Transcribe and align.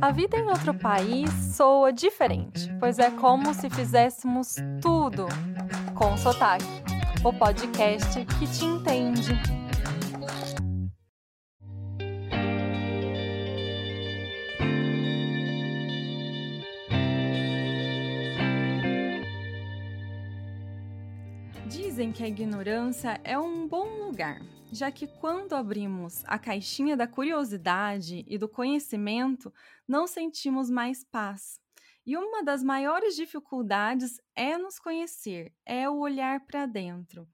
A 0.00 0.12
vida 0.12 0.36
em 0.36 0.46
outro 0.48 0.72
país 0.72 1.28
soa 1.56 1.92
diferente, 1.92 2.72
pois 2.78 2.98
é 2.98 3.10
como 3.10 3.52
se 3.52 3.68
fizéssemos 3.68 4.54
tudo 4.80 5.26
com 5.94 6.16
sotaque. 6.16 6.64
O 7.24 7.32
podcast 7.32 8.24
que 8.24 8.46
te 8.46 8.64
entende. 8.64 9.32
Dizem 21.66 22.12
que 22.12 22.22
a 22.22 22.28
ignorância 22.28 23.20
é 23.24 23.36
um 23.36 23.66
bom 23.66 24.06
lugar, 24.06 24.40
já 24.70 24.90
que 24.90 25.06
quando 25.06 25.54
abrimos 25.54 26.22
a 26.26 26.38
caixinha 26.38 26.96
da 26.96 27.06
curiosidade 27.06 28.24
e 28.26 28.36
do 28.36 28.48
conhecimento, 28.48 29.52
não 29.86 30.06
sentimos 30.06 30.68
mais 30.68 31.02
paz. 31.04 31.60
E 32.04 32.16
uma 32.16 32.42
das 32.42 32.62
maiores 32.62 33.16
dificuldades 33.16 34.20
é 34.34 34.56
nos 34.56 34.78
conhecer, 34.78 35.52
é 35.64 35.88
o 35.88 35.98
olhar 35.98 36.40
para 36.46 36.66
dentro. 36.66 37.28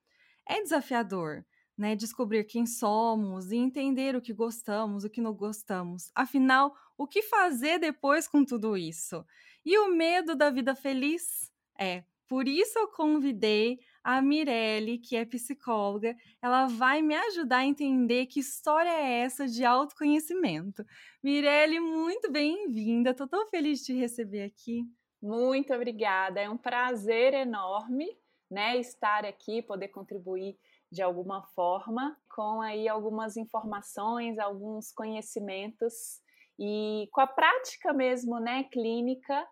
É 0.47 0.61
desafiador, 0.62 1.45
né, 1.77 1.97
descobrir 1.97 2.45
quem 2.45 2.66
somos 2.66 3.51
e 3.51 3.56
entender 3.56 4.14
o 4.16 4.20
que 4.20 4.33
gostamos, 4.33 5.05
o 5.05 5.11
que 5.11 5.20
não 5.20 5.33
gostamos. 5.33 6.11
Afinal, 6.14 6.75
o 6.97 7.06
que 7.06 7.23
fazer 7.23 7.78
depois 7.78 8.28
com 8.28 8.45
tudo 8.45 8.77
isso? 8.77 9.25
E 9.64 9.78
o 9.78 9.95
medo 9.95 10.37
da 10.37 10.51
vida 10.51 10.75
feliz? 10.75 11.51
É, 11.78 12.05
por 12.28 12.47
isso 12.47 12.78
eu 12.78 12.89
convidei 12.89 13.80
a 14.04 14.20
Mirelle, 14.20 14.98
que 14.98 15.16
é 15.16 15.24
psicóloga, 15.24 16.14
ela 16.42 16.66
vai 16.66 17.00
me 17.00 17.14
ajudar 17.14 17.58
a 17.58 17.64
entender 17.64 18.27
que 18.27 18.38
história 18.38 18.90
é 18.90 19.20
essa 19.20 19.48
de 19.48 19.64
autoconhecimento. 19.64 20.84
Mirelle, 21.22 21.80
muito 21.80 22.30
bem-vinda. 22.30 23.10
Estou 23.10 23.27
tão 23.27 23.46
feliz 23.48 23.78
de 23.78 23.86
te 23.86 23.92
receber 23.94 24.42
aqui. 24.42 24.84
Muito 25.22 25.72
obrigada. 25.72 26.38
É 26.38 26.50
um 26.50 26.58
prazer 26.58 27.33
enorme, 27.33 28.06
né, 28.50 28.77
estar 28.77 29.24
aqui, 29.24 29.62
poder 29.62 29.88
contribuir 29.88 30.58
de 30.92 31.00
alguma 31.00 31.42
forma 31.55 32.14
com 32.28 32.61
aí 32.61 32.86
algumas 32.86 33.39
informações, 33.39 34.39
alguns 34.39 34.92
conhecimentos 34.92 36.20
e 36.58 37.08
com 37.11 37.22
a 37.22 37.27
prática 37.27 37.92
mesmo, 37.94 38.39
né, 38.39 38.64
clínica 38.64 39.46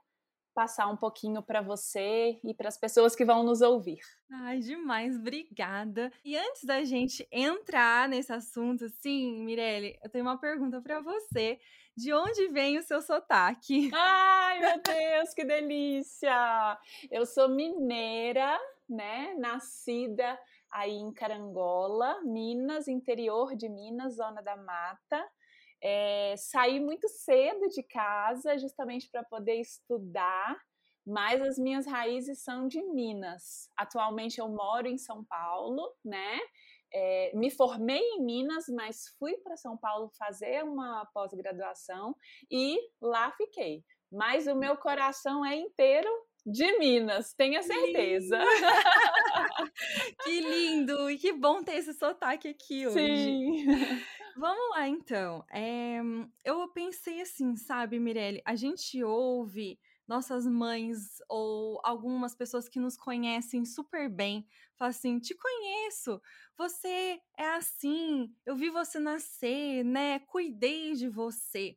passar 0.55 0.87
um 0.89 0.97
pouquinho 0.97 1.43
para 1.43 1.61
você 1.61 2.39
e 2.45 2.55
para 2.55 2.69
as 2.69 2.79
pessoas 2.79 3.17
que 3.17 3.25
vão 3.25 3.43
nos 3.43 3.61
ouvir. 3.61 4.01
Ai, 4.31 4.61
demais, 4.61 5.17
obrigada. 5.17 6.13
E 6.25 6.37
antes 6.37 6.65
da 6.65 6.85
gente 6.85 7.27
entrar 7.31 8.09
nesse 8.09 8.33
assunto, 8.33 8.89
sim, 8.89 9.45
Mirelle, 9.45 9.99
eu 10.03 10.11
tenho 10.11 10.25
uma 10.25 10.39
pergunta 10.39 10.81
para 10.81 11.01
você. 11.01 11.59
De 11.97 12.13
onde 12.13 12.49
vem 12.49 12.79
o 12.79 12.83
seu 12.83 13.03
sotaque? 13.03 13.91
Ai, 13.93 14.61
meu 14.61 14.81
Deus, 14.83 15.35
que 15.35 15.45
delícia! 15.45 16.79
Eu 17.11 17.27
sou 17.27 17.51
mineira, 17.51 18.59
né? 18.89 19.35
Nascida 19.35 20.39
aí 20.71 20.93
em 20.93 21.13
Carangola, 21.13 22.23
Minas, 22.23 22.89
interior 22.89 23.55
de 23.55 23.69
Minas, 23.69 24.17
zona 24.17 24.41
da 24.41 24.57
mata. 24.57 25.23
É, 25.83 26.35
saí 26.37 26.79
muito 26.79 27.09
cedo 27.09 27.69
de 27.69 27.83
casa 27.83 28.57
justamente 28.57 29.09
para 29.11 29.25
poder 29.25 29.57
estudar, 29.57 30.57
mas 31.05 31.43
as 31.43 31.59
minhas 31.59 31.87
raízes 31.87 32.43
são 32.45 32.69
de 32.69 32.81
Minas. 32.83 33.69
Atualmente 33.77 34.39
eu 34.39 34.49
moro 34.49 34.87
em 34.87 34.97
São 34.97 35.25
Paulo, 35.25 35.93
né? 36.05 36.39
É, 36.95 37.33
me 37.35 37.51
formei 37.51 38.01
em 38.01 38.23
Minas, 38.23 38.67
mas 38.69 39.09
fui 39.19 39.37
para 39.39 39.57
São 39.57 39.77
Paulo 39.77 40.11
fazer 40.17 40.63
uma 40.63 41.05
pós-graduação 41.13 42.15
e 42.51 42.79
lá 43.01 43.33
fiquei. 43.33 43.83
Mas 44.11 44.47
o 44.47 44.55
meu 44.55 44.77
coração 44.77 45.45
é 45.45 45.57
inteiro 45.57 46.09
de 46.45 46.79
Minas, 46.79 47.33
tenha 47.35 47.63
certeza. 47.63 48.39
que 50.23 50.41
lindo! 50.41 51.11
E 51.11 51.17
que 51.17 51.33
bom 51.33 51.63
ter 51.63 51.77
esse 51.77 51.95
sotaque 51.95 52.49
aqui 52.49 52.87
hoje. 52.87 52.99
Sim. 52.99 53.67
Vamos 54.35 54.71
lá, 54.71 54.89
então. 54.89 55.45
É, 55.51 56.01
eu 56.45 56.67
pensei 56.73 57.21
assim, 57.21 57.55
sabe, 57.57 57.99
Mirelle? 57.99 58.41
A 58.47 58.55
gente 58.55 59.03
ouve 59.05 59.79
nossas 60.09 60.47
mães 60.47 61.19
ou 61.29 61.81
algumas 61.85 62.35
pessoas 62.35 62.69
que 62.69 62.81
nos 62.81 62.97
conhecem 62.97 63.65
super 63.65 64.09
bem, 64.09 64.47
falam 64.79 64.91
assim: 64.91 65.19
te 65.19 65.35
conheço, 65.35 66.21
você 66.57 67.21
é 67.39 67.47
assim, 67.57 68.35
eu 68.47 68.57
vi 68.57 68.71
você 68.71 68.99
nascer, 68.99 69.85
né? 69.85 70.19
Cuidei 70.21 70.95
de 70.95 71.09
você. 71.09 71.77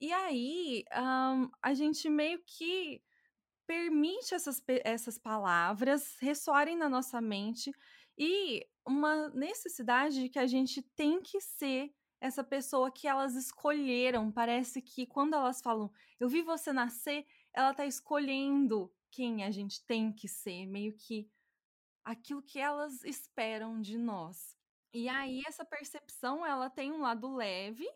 E 0.00 0.12
aí, 0.12 0.84
um, 0.94 1.50
a 1.62 1.74
gente 1.74 2.08
meio 2.10 2.40
que 2.46 3.02
permite 3.66 4.34
essas, 4.34 4.62
essas 4.84 5.18
palavras 5.18 6.16
ressoarem 6.20 6.76
na 6.76 6.88
nossa 6.88 7.20
mente 7.20 7.72
e 8.18 8.66
uma 8.86 9.28
necessidade 9.30 10.22
de 10.22 10.28
que 10.28 10.38
a 10.38 10.46
gente 10.46 10.82
tem 10.94 11.20
que 11.20 11.40
ser 11.40 11.92
essa 12.20 12.42
pessoa 12.42 12.90
que 12.90 13.06
elas 13.06 13.34
escolheram. 13.34 14.32
Parece 14.32 14.80
que 14.80 15.06
quando 15.06 15.34
elas 15.34 15.60
falam, 15.60 15.90
eu 16.18 16.28
vi 16.28 16.42
você 16.42 16.72
nascer, 16.72 17.26
ela 17.52 17.74
tá 17.74 17.86
escolhendo 17.86 18.92
quem 19.10 19.44
a 19.44 19.50
gente 19.50 19.84
tem 19.86 20.12
que 20.12 20.28
ser, 20.28 20.66
meio 20.66 20.94
que 20.96 21.28
aquilo 22.04 22.42
que 22.42 22.58
elas 22.58 23.02
esperam 23.04 23.80
de 23.80 23.98
nós. 23.98 24.56
E 24.92 25.08
aí 25.08 25.42
essa 25.46 25.64
percepção, 25.64 26.46
ela 26.46 26.70
tem 26.70 26.92
um 26.92 27.00
lado 27.00 27.34
leve, 27.34 27.86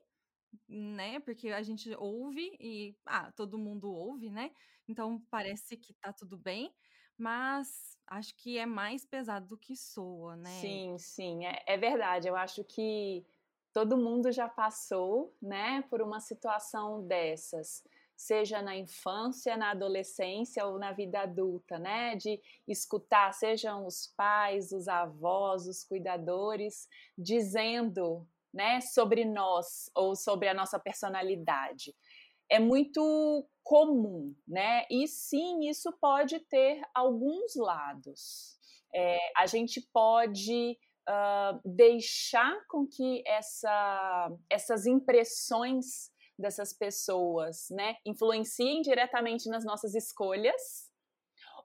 né? 0.69 1.21
Porque 1.21 1.49
a 1.51 1.63
gente 1.63 1.95
ouve 1.97 2.57
e 2.61 2.97
ah, 3.07 3.31
todo 3.33 3.59
mundo 3.59 3.93
ouve, 3.93 4.31
né? 4.31 4.51
Então 4.89 5.25
parece 5.31 5.77
que 5.77 5.95
tá 5.95 6.13
tudo 6.13 6.37
bem, 6.37 6.75
mas 7.21 7.97
acho 8.07 8.35
que 8.35 8.59
é 8.59 8.65
mais 8.67 9.05
pesado 9.05 9.47
do 9.47 9.57
que 9.57 9.77
soa, 9.77 10.37
né? 10.37 10.51
Sim, 10.61 10.97
sim, 10.99 11.45
é, 11.45 11.63
é 11.67 11.77
verdade. 11.77 12.27
Eu 12.27 12.35
acho 12.35 12.65
que 12.65 13.25
todo 13.73 13.97
mundo 13.97 14.33
já 14.33 14.49
passou, 14.49 15.33
né, 15.41 15.85
por 15.89 16.01
uma 16.03 16.19
situação 16.19 17.07
dessas, 17.07 17.85
seja 18.17 18.61
na 18.61 18.75
infância, 18.77 19.57
na 19.57 19.71
adolescência 19.71 20.67
ou 20.67 20.79
na 20.79 20.93
vida 20.93 21.21
adulta, 21.21 21.79
né, 21.79 22.17
de 22.17 22.41
escutar, 22.67 23.33
sejam 23.33 23.87
os 23.87 24.09
pais, 24.17 24.73
os 24.73 24.89
avós, 24.89 25.67
os 25.67 25.85
cuidadores, 25.85 26.89
dizendo, 27.17 28.27
né, 28.53 28.81
sobre 28.81 29.25
nós 29.25 29.91
ou 29.95 30.17
sobre 30.17 30.49
a 30.49 30.55
nossa 30.55 30.79
personalidade 30.79 31.95
é 32.50 32.59
muito 32.59 33.49
comum, 33.62 34.34
né? 34.47 34.84
E 34.91 35.06
sim, 35.06 35.69
isso 35.69 35.93
pode 36.00 36.41
ter 36.41 36.83
alguns 36.94 37.55
lados. 37.55 38.59
É, 38.93 39.19
a 39.37 39.47
gente 39.47 39.81
pode 39.93 40.77
uh, 41.09 41.60
deixar 41.65 42.66
com 42.66 42.87
que 42.87 43.22
essa, 43.27 44.33
essas 44.50 44.87
impressões 44.87 46.10
dessas 46.37 46.72
pessoas, 46.72 47.69
né, 47.71 47.97
influenciem 48.05 48.81
diretamente 48.81 49.49
nas 49.49 49.65
nossas 49.65 49.94
escolhas, 49.94 50.91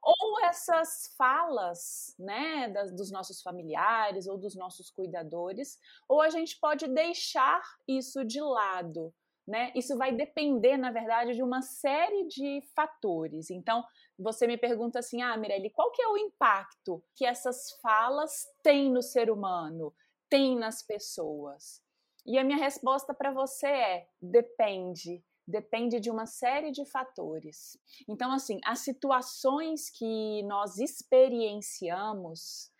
ou 0.03 0.39
essas 0.45 1.15
falas, 1.17 2.13
né, 2.19 2.69
das, 2.69 2.93
dos 2.93 3.09
nossos 3.09 3.41
familiares 3.41 4.27
ou 4.27 4.37
dos 4.37 4.55
nossos 4.55 4.91
cuidadores, 4.91 5.79
ou 6.07 6.21
a 6.21 6.29
gente 6.29 6.59
pode 6.59 6.87
deixar 6.87 7.63
isso 7.87 8.23
de 8.23 8.39
lado, 8.39 9.11
né? 9.47 9.71
Isso 9.75 9.97
vai 9.97 10.11
depender, 10.11 10.77
na 10.77 10.91
verdade, 10.91 11.35
de 11.35 11.43
uma 11.43 11.61
série 11.61 12.27
de 12.27 12.61
fatores. 12.75 13.49
Então, 13.49 13.83
você 14.17 14.47
me 14.47 14.57
pergunta 14.57 14.99
assim, 14.99 15.21
ah, 15.21 15.37
Mirelle, 15.37 15.69
qual 15.69 15.91
que 15.91 16.01
é 16.01 16.07
o 16.07 16.17
impacto 16.17 17.03
que 17.15 17.25
essas 17.25 17.71
falas 17.81 18.45
têm 18.63 18.91
no 18.91 19.01
ser 19.01 19.29
humano, 19.29 19.93
têm 20.29 20.57
nas 20.57 20.81
pessoas? 20.81 21.83
E 22.25 22.39
a 22.39 22.43
minha 22.43 22.57
resposta 22.57 23.13
para 23.13 23.31
você 23.31 23.67
é: 23.67 24.07
depende. 24.21 25.23
Depende 25.47 25.99
de 25.99 26.09
uma 26.09 26.25
série 26.25 26.71
de 26.71 26.83
fatores. 26.85 27.77
Então, 28.09 28.31
assim, 28.31 28.59
as 28.65 28.79
situações 28.79 29.91
que 29.91 30.41
nós 30.43 30.79
experienciamos 30.79 32.71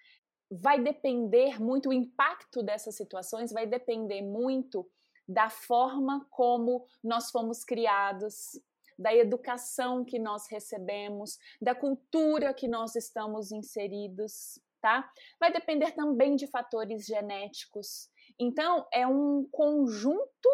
vai 0.49 0.81
depender 0.81 1.61
muito, 1.61 1.89
o 1.89 1.93
impacto 1.93 2.63
dessas 2.63 2.95
situações 2.95 3.51
vai 3.51 3.67
depender 3.67 4.23
muito 4.23 4.89
da 5.27 5.49
forma 5.49 6.25
como 6.29 6.85
nós 7.03 7.31
fomos 7.31 7.63
criados, 7.63 8.59
da 8.97 9.13
educação 9.13 10.05
que 10.05 10.17
nós 10.17 10.47
recebemos, 10.49 11.37
da 11.61 11.75
cultura 11.75 12.53
que 12.53 12.67
nós 12.67 12.95
estamos 12.95 13.51
inseridos, 13.51 14.59
tá? 14.81 15.09
Vai 15.39 15.51
depender 15.51 15.91
também 15.91 16.35
de 16.35 16.47
fatores 16.47 17.05
genéticos. 17.05 18.09
Então, 18.39 18.87
é 18.91 19.05
um 19.05 19.47
conjunto 19.51 20.49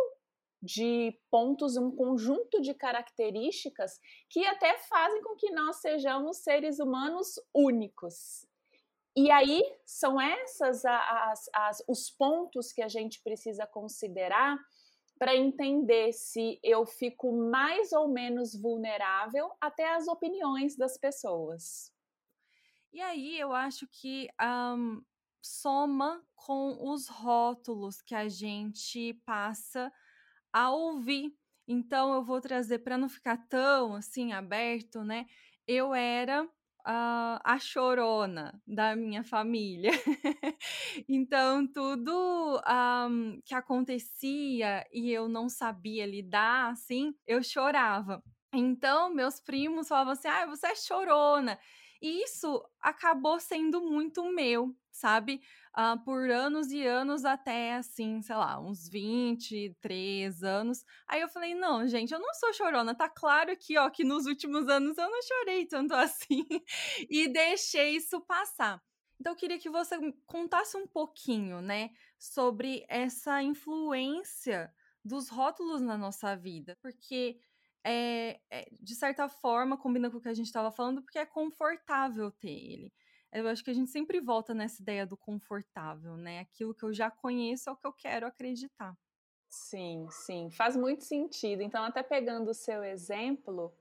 de 0.61 1.19
pontos, 1.29 1.75
um 1.75 1.91
conjunto 1.95 2.61
de 2.61 2.73
características 2.73 3.99
que 4.29 4.45
até 4.45 4.77
fazem 4.77 5.21
com 5.23 5.35
que 5.35 5.51
nós 5.51 5.77
sejamos 5.77 6.37
seres 6.37 6.79
humanos 6.79 7.39
únicos. 7.53 8.45
E 9.15 9.29
aí 9.29 9.61
são 9.85 10.19
essas 10.19 10.85
as, 10.85 11.49
as, 11.53 11.83
os 11.87 12.09
pontos 12.09 12.71
que 12.71 12.81
a 12.81 12.87
gente 12.87 13.21
precisa 13.21 13.67
considerar 13.67 14.57
para 15.19 15.35
entender 15.35 16.13
se 16.13 16.59
eu 16.63 16.85
fico 16.85 17.31
mais 17.31 17.91
ou 17.91 18.07
menos 18.07 18.55
vulnerável 18.55 19.51
até 19.61 19.93
as 19.93 20.07
opiniões 20.07 20.75
das 20.75 20.97
pessoas. 20.97 21.93
E 22.91 22.99
aí 23.01 23.39
eu 23.39 23.53
acho 23.53 23.87
que 23.87 24.27
um, 24.41 25.03
soma 25.41 26.25
com 26.35 26.91
os 26.91 27.07
rótulos 27.07 28.01
que 28.01 28.15
a 28.15 28.27
gente 28.27 29.13
passa 29.25 29.91
a 30.51 30.71
ouvir. 30.71 31.31
Então 31.67 32.13
eu 32.13 32.23
vou 32.23 32.41
trazer 32.41 32.79
para 32.79 32.97
não 32.97 33.07
ficar 33.07 33.37
tão 33.47 33.95
assim 33.95 34.33
aberto, 34.33 35.03
né? 35.03 35.25
Eu 35.67 35.93
era 35.93 36.49
uh, 36.87 37.39
a 37.43 37.57
chorona 37.59 38.61
da 38.65 38.95
minha 38.95 39.23
família. 39.23 39.91
então, 41.07 41.67
tudo 41.67 42.61
um, 42.67 43.41
que 43.45 43.53
acontecia 43.53 44.85
e 44.91 45.11
eu 45.11 45.27
não 45.27 45.49
sabia 45.49 46.05
lidar, 46.05 46.71
assim, 46.71 47.13
eu 47.27 47.43
chorava. 47.43 48.23
Então, 48.53 49.13
meus 49.13 49.39
primos 49.39 49.87
falavam 49.87 50.13
assim: 50.13 50.27
ah, 50.27 50.45
você 50.45 50.67
é 50.67 50.75
chorona. 50.75 51.57
E 52.01 52.23
isso 52.23 52.63
acabou 52.81 53.39
sendo 53.39 53.81
muito 53.81 54.23
meu, 54.31 54.75
sabe? 54.91 55.41
Uh, 55.77 56.03
por 56.03 56.29
anos 56.29 56.71
e 56.71 56.85
anos, 56.85 57.23
até 57.23 57.75
assim, 57.75 58.21
sei 58.21 58.35
lá, 58.35 58.59
uns 58.59 58.89
23 58.89 60.43
anos. 60.43 60.83
Aí 61.07 61.21
eu 61.21 61.29
falei: 61.29 61.53
não, 61.53 61.87
gente, 61.87 62.13
eu 62.13 62.19
não 62.19 62.33
sou 62.33 62.53
chorona. 62.53 62.95
Tá 62.95 63.07
claro 63.07 63.51
aqui, 63.51 63.77
ó, 63.77 63.89
que 63.89 64.03
nos 64.03 64.25
últimos 64.25 64.67
anos 64.67 64.97
eu 64.97 65.09
não 65.09 65.21
chorei 65.21 65.65
tanto 65.65 65.93
assim. 65.95 66.45
e 67.09 67.27
deixei 67.27 67.95
isso 67.95 68.19
passar. 68.21 68.81
Então, 69.19 69.33
eu 69.33 69.37
queria 69.37 69.59
que 69.59 69.69
você 69.69 69.95
contasse 70.25 70.75
um 70.75 70.87
pouquinho, 70.87 71.61
né, 71.61 71.91
sobre 72.17 72.83
essa 72.89 73.39
influência 73.43 74.73
dos 75.05 75.29
rótulos 75.29 75.79
na 75.79 75.95
nossa 75.95 76.35
vida, 76.35 76.75
porque 76.81 77.39
é, 77.83 78.39
é, 78.49 78.67
de 78.79 78.95
certa 78.95 79.27
forma, 79.27 79.77
combina 79.77 80.09
com 80.09 80.17
o 80.17 80.21
que 80.21 80.29
a 80.29 80.33
gente 80.33 80.47
estava 80.47 80.71
falando, 80.71 81.01
porque 81.01 81.19
é 81.19 81.25
confortável 81.25 82.31
ter 82.31 82.51
ele. 82.51 82.93
Eu 83.31 83.47
acho 83.47 83.63
que 83.63 83.71
a 83.71 83.73
gente 83.73 83.89
sempre 83.89 84.19
volta 84.19 84.53
nessa 84.53 84.81
ideia 84.81 85.05
do 85.05 85.15
confortável, 85.15 86.17
né? 86.17 86.39
Aquilo 86.39 86.75
que 86.75 86.83
eu 86.83 86.93
já 86.93 87.09
conheço 87.09 87.69
é 87.69 87.71
o 87.71 87.77
que 87.77 87.87
eu 87.87 87.93
quero 87.93 88.27
acreditar. 88.27 88.93
Sim, 89.47 90.07
sim, 90.09 90.49
faz 90.51 90.75
muito 90.75 91.03
sentido. 91.03 91.61
Então, 91.61 91.83
até 91.83 92.03
pegando 92.03 92.51
o 92.51 92.53
seu 92.53 92.83
exemplo, 92.83 93.73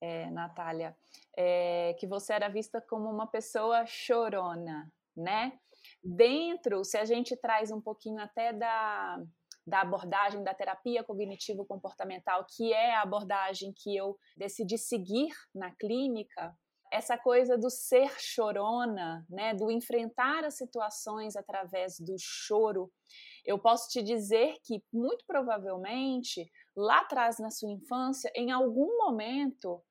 é, 0.00 0.30
Natália, 0.30 0.96
é, 1.36 1.94
que 1.98 2.06
você 2.06 2.32
era 2.32 2.48
vista 2.48 2.80
como 2.80 3.10
uma 3.10 3.26
pessoa 3.26 3.86
chorona, 3.86 4.92
né? 5.16 5.58
Dentro, 6.02 6.84
se 6.84 6.96
a 6.96 7.04
gente 7.04 7.36
traz 7.36 7.70
um 7.70 7.80
pouquinho 7.80 8.20
até 8.20 8.52
da, 8.52 9.22
da 9.66 9.80
abordagem 9.80 10.42
da 10.42 10.54
terapia 10.54 11.02
cognitivo-comportamental, 11.02 12.46
que 12.54 12.72
é 12.72 12.94
a 12.94 13.02
abordagem 13.02 13.72
que 13.76 13.96
eu 13.96 14.16
decidi 14.36 14.76
seguir 14.76 15.32
na 15.54 15.74
clínica, 15.74 16.54
essa 16.94 17.18
coisa 17.18 17.58
do 17.58 17.68
ser 17.70 18.08
chorona, 18.20 19.26
né, 19.28 19.52
do 19.52 19.68
enfrentar 19.68 20.44
as 20.44 20.56
situações 20.56 21.34
através 21.34 21.98
do 21.98 22.14
choro, 22.18 22.88
eu 23.44 23.58
posso 23.58 23.88
te 23.88 24.00
dizer 24.00 24.56
que 24.62 24.80
muito 24.92 25.24
provavelmente 25.26 26.48
lá 26.76 27.00
atrás 27.00 27.38
na 27.40 27.50
sua 27.50 27.70
infância, 27.70 28.30
em 28.34 28.52
algum 28.52 28.96
momento, 28.96 29.82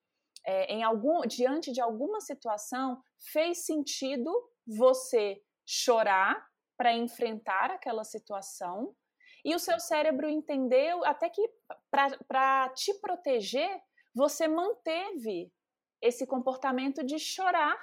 é, 0.45 0.73
em 0.73 0.81
algum 0.81 1.21
diante 1.27 1.73
de 1.73 1.81
alguma 1.81 2.21
situação, 2.21 3.01
fez 3.31 3.65
sentido 3.65 4.31
você 4.65 5.41
chorar 5.65 6.47
para 6.77 6.93
enfrentar 6.93 7.69
aquela 7.69 8.05
situação 8.05 8.95
e 9.43 9.53
o 9.53 9.59
seu 9.59 9.79
cérebro 9.79 10.29
entendeu 10.29 11.03
até 11.03 11.29
que 11.29 11.49
para 11.89 12.69
te 12.69 12.93
proteger, 12.95 13.81
você 14.15 14.47
manteve 14.47 15.51
esse 16.01 16.25
comportamento 16.25 17.03
de 17.03 17.19
chorar 17.19 17.77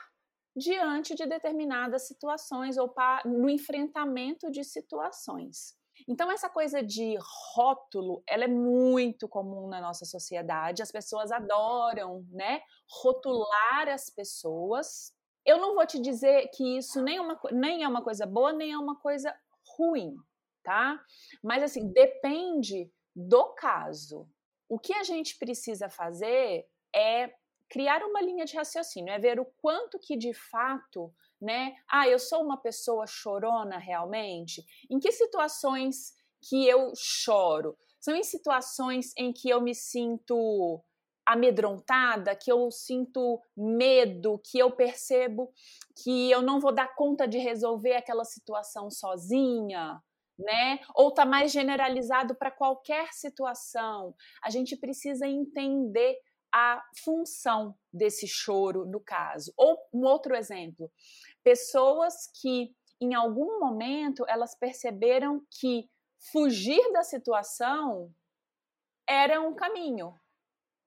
diante 0.57 1.15
de 1.15 1.27
determinadas 1.27 2.07
situações 2.07 2.77
ou 2.77 2.93
no 3.25 3.49
enfrentamento 3.49 4.51
de 4.51 4.65
situações. 4.65 5.79
Então 6.09 6.31
essa 6.31 6.49
coisa 6.49 6.83
de 6.83 7.17
rótulo, 7.55 8.23
ela 8.27 8.45
é 8.45 8.49
muito 8.49 9.29
comum 9.29 9.69
na 9.69 9.81
nossa 9.81 10.07
sociedade. 10.07 10.83
As 10.83 10.91
pessoas 10.91 11.31
adoram, 11.31 12.27
né, 12.31 12.63
rotular 13.03 13.89
as 13.89 14.09
pessoas. 14.09 15.13
Eu 15.45 15.59
não 15.59 15.75
vou 15.75 15.87
te 15.87 16.01
dizer 16.01 16.49
que 16.55 16.79
isso 16.79 17.03
nem 17.03 17.19
é 17.19 17.21
uma, 17.21 17.41
nem 17.53 17.83
é 17.83 17.89
uma 17.89 18.03
coisa 18.03 18.25
boa, 18.27 18.53
nem 18.53 18.73
é 18.73 18.79
uma 18.79 18.99
coisa 18.99 19.35
ruim 19.77 20.17
tá? 20.63 21.01
Mas 21.43 21.63
assim, 21.63 21.93
depende 21.93 22.91
do 23.15 23.55
caso. 23.55 24.29
O 24.69 24.79
que 24.79 24.93
a 24.95 25.03
gente 25.03 25.37
precisa 25.39 25.89
fazer 25.89 26.67
é 26.95 27.33
criar 27.69 28.03
uma 28.03 28.21
linha 28.21 28.45
de 28.45 28.57
raciocínio, 28.57 29.13
é 29.13 29.19
ver 29.19 29.39
o 29.39 29.47
quanto 29.61 29.99
que 29.99 30.17
de 30.17 30.35
fato, 30.35 31.13
né? 31.41 31.77
Ah, 31.89 32.09
eu 32.09 32.19
sou 32.19 32.43
uma 32.43 32.57
pessoa 32.57 33.07
chorona 33.07 33.79
realmente? 33.79 34.65
Em 34.91 34.99
que 34.99 35.13
situações 35.13 36.13
que 36.43 36.67
eu 36.67 36.93
choro? 36.97 37.77
São 38.01 38.15
em 38.15 38.25
situações 38.25 39.13
em 39.17 39.33
que 39.33 39.49
eu 39.49 39.61
me 39.61 39.75
sinto 39.75 40.83
amedrontada, 41.25 42.35
que 42.35 42.51
eu 42.51 42.71
sinto 42.71 43.41
medo, 43.57 44.41
que 44.45 44.59
eu 44.59 44.73
percebo 44.73 45.53
que 46.03 46.31
eu 46.31 46.43
não 46.43 46.59
vou 46.59 46.73
dar 46.73 46.95
conta 46.95 47.29
de 47.29 47.39
resolver 47.39 47.95
aquela 47.95 48.25
situação 48.25 48.91
sozinha, 48.91 50.03
né? 50.41 50.81
Ou 50.95 51.09
está 51.09 51.25
mais 51.25 51.53
generalizado 51.53 52.35
para 52.35 52.51
qualquer 52.51 53.13
situação. 53.13 54.15
A 54.43 54.51
gente 54.51 54.77
precisa 54.77 55.27
entender 55.27 56.17
a 56.53 56.83
função 57.05 57.77
desse 57.93 58.27
choro 58.27 58.85
no 58.85 59.01
caso. 59.01 59.53
Ou 59.57 59.79
um 59.93 60.05
outro 60.05 60.35
exemplo, 60.35 60.91
pessoas 61.45 62.15
que 62.41 62.75
em 63.01 63.15
algum 63.15 63.61
momento 63.61 64.25
elas 64.29 64.55
perceberam 64.59 65.43
que 65.59 65.89
fugir 66.33 66.93
da 66.93 67.03
situação 67.03 68.13
era 69.09 69.41
um 69.41 69.55
caminho. 69.55 70.15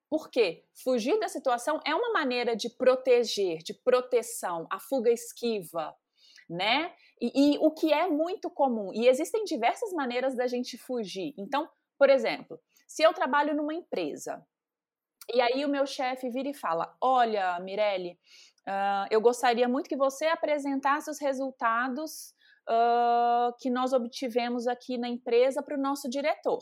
Por 0.10 0.30
quê? 0.30 0.64
Fugir 0.84 1.20
da 1.20 1.28
situação 1.28 1.80
é 1.86 1.96
uma 1.96 2.12
maneira 2.12 2.56
de 2.56 2.70
proteger, 2.70 3.64
de 3.64 3.74
proteção, 3.74 4.68
a 4.70 4.80
fuga 4.80 5.10
esquiva, 5.12 5.96
né? 6.48 6.94
E, 7.24 7.54
e, 7.54 7.58
o 7.60 7.72
que 7.72 7.94
é 7.94 8.06
muito 8.06 8.50
comum, 8.50 8.92
e 8.94 9.08
existem 9.08 9.46
diversas 9.46 9.94
maneiras 9.94 10.36
da 10.36 10.46
gente 10.46 10.78
fugir. 10.78 11.34
Então, 11.38 11.70
por 11.98 12.10
exemplo, 12.10 12.60
se 12.86 13.02
eu 13.02 13.14
trabalho 13.14 13.56
numa 13.56 13.74
empresa 13.74 14.46
e 15.34 15.40
aí 15.40 15.64
o 15.64 15.70
meu 15.70 15.86
chefe 15.86 16.30
vira 16.30 16.50
e 16.50 16.54
fala: 16.54 16.94
Olha, 17.00 17.58
Mirelle, 17.62 18.20
uh, 18.68 19.08
eu 19.10 19.22
gostaria 19.22 19.70
muito 19.70 19.88
que 19.88 19.96
você 19.96 20.26
apresentasse 20.26 21.10
os 21.10 21.18
resultados 21.18 22.34
uh, 22.70 23.56
que 23.58 23.70
nós 23.70 23.94
obtivemos 23.94 24.68
aqui 24.68 24.98
na 24.98 25.08
empresa 25.08 25.64
para 25.64 25.78
o 25.78 25.82
nosso 25.82 26.10
diretor. 26.10 26.62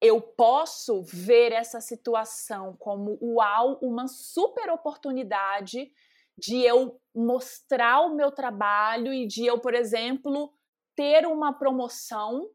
Eu 0.00 0.18
posso 0.22 1.02
ver 1.02 1.52
essa 1.52 1.78
situação 1.78 2.74
como 2.78 3.18
uau, 3.20 3.78
uma 3.82 4.08
super 4.08 4.70
oportunidade 4.70 5.92
de 6.38 6.60
eu 6.62 7.00
mostrar 7.14 8.00
o 8.00 8.14
meu 8.14 8.30
trabalho 8.30 9.12
e 9.12 9.26
de 9.26 9.46
eu, 9.46 9.60
por 9.60 9.74
exemplo, 9.74 10.52
ter 10.96 11.26
uma 11.26 11.52
promoção 11.52 12.48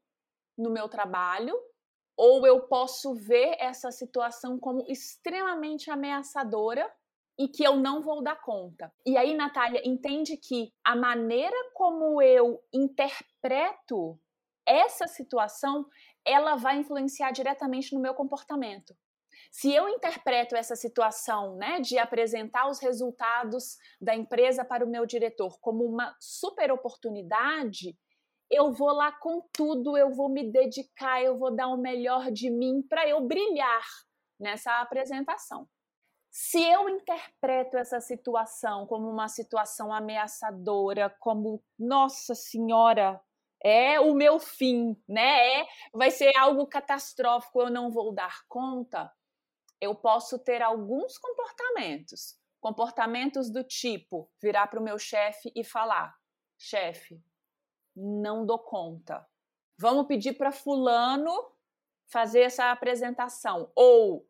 no 0.57 0.69
meu 0.69 0.89
trabalho, 0.89 1.55
ou 2.17 2.48
eu 2.48 2.62
posso 2.62 3.13
ver 3.13 3.55
essa 3.60 3.91
situação 3.91 4.60
como 4.60 4.84
extremamente 4.88 5.91
ameaçadora 5.91 6.91
e 7.38 7.48
que 7.48 7.63
eu 7.63 7.75
não 7.75 8.01
vou 8.01 8.24
dar 8.24 8.41
conta. 8.41 8.91
E 9.05 9.15
aí, 9.15 9.36
Natália, 9.36 9.81
entende 9.86 10.36
que 10.36 10.74
a 10.84 10.96
maneira 10.96 11.55
como 11.74 12.19
eu 12.19 12.60
interpreto 12.74 14.19
essa 14.65 15.07
situação, 15.07 15.86
ela 16.25 16.55
vai 16.55 16.77
influenciar 16.77 17.31
diretamente 17.31 17.93
no 17.93 18.01
meu 18.01 18.13
comportamento. 18.13 18.98
Se 19.51 19.74
eu 19.74 19.88
interpreto 19.89 20.56
essa 20.56 20.75
situação, 20.75 21.56
né, 21.56 21.80
de 21.80 21.98
apresentar 21.98 22.68
os 22.68 22.80
resultados 22.80 23.77
da 24.00 24.16
empresa 24.16 24.63
para 24.63 24.86
o 24.86 24.89
meu 24.89 25.06
diretor 25.06 25.60
como 25.60 25.84
uma 25.86 26.16
super 26.20 26.72
oportunidade, 26.72 27.98
eu 28.50 28.72
vou 28.72 28.92
lá 28.92 29.12
com 29.12 29.42
tudo, 29.51 29.98
eu 29.98 30.12
vou 30.12 30.30
me 30.30 30.50
dedicar, 30.51 31.22
eu 31.22 31.38
vou 31.38 31.54
dar 31.56 31.68
o 31.68 31.77
melhor 31.77 32.32
de 32.32 32.50
mim 32.50 32.82
para 32.82 33.08
eu 33.08 33.22
brilhar 33.22 33.86
nessa 34.39 34.80
apresentação. 34.82 35.68
Se 36.30 36.62
eu 36.62 36.88
interpreto 36.88 37.77
essa 37.77 38.00
situação 38.00 38.86
como 38.86 39.10
uma 39.10 39.27
situação 39.27 39.92
ameaçadora, 39.92 41.10
como 41.20 41.63
nossa 41.80 42.36
senhora, 42.36 43.20
é 43.63 44.00
o 44.00 44.13
meu 44.13 44.39
fim, 44.39 44.96
né? 45.08 45.62
É, 45.62 45.68
vai 45.92 46.12
ser 46.12 46.32
algo 46.38 46.68
catastrófico, 46.68 47.62
eu 47.62 47.72
não 47.72 47.89
vou 47.92 48.13
dar 48.13 48.44
conta 48.48 49.12
eu 49.79 49.96
posso 49.96 50.39
ter 50.39 50.62
alguns 50.62 51.17
comportamentos. 51.17 52.38
Comportamentos 52.60 53.50
do 53.50 53.63
tipo 53.63 54.29
virar 54.41 54.67
para 54.67 54.79
o 54.79 54.84
meu 54.84 54.98
chefe 54.98 55.51
e 55.55 55.63
falar: 55.63 56.15
chefe, 56.57 57.22
não 57.96 58.46
dou 58.46 58.60
conta. 58.60 59.25
vamos 59.79 60.07
pedir 60.07 60.34
para 60.34 60.51
fulano 60.51 61.31
fazer 62.07 62.41
essa 62.41 62.72
apresentação. 62.72 63.72
Ou 63.75 64.27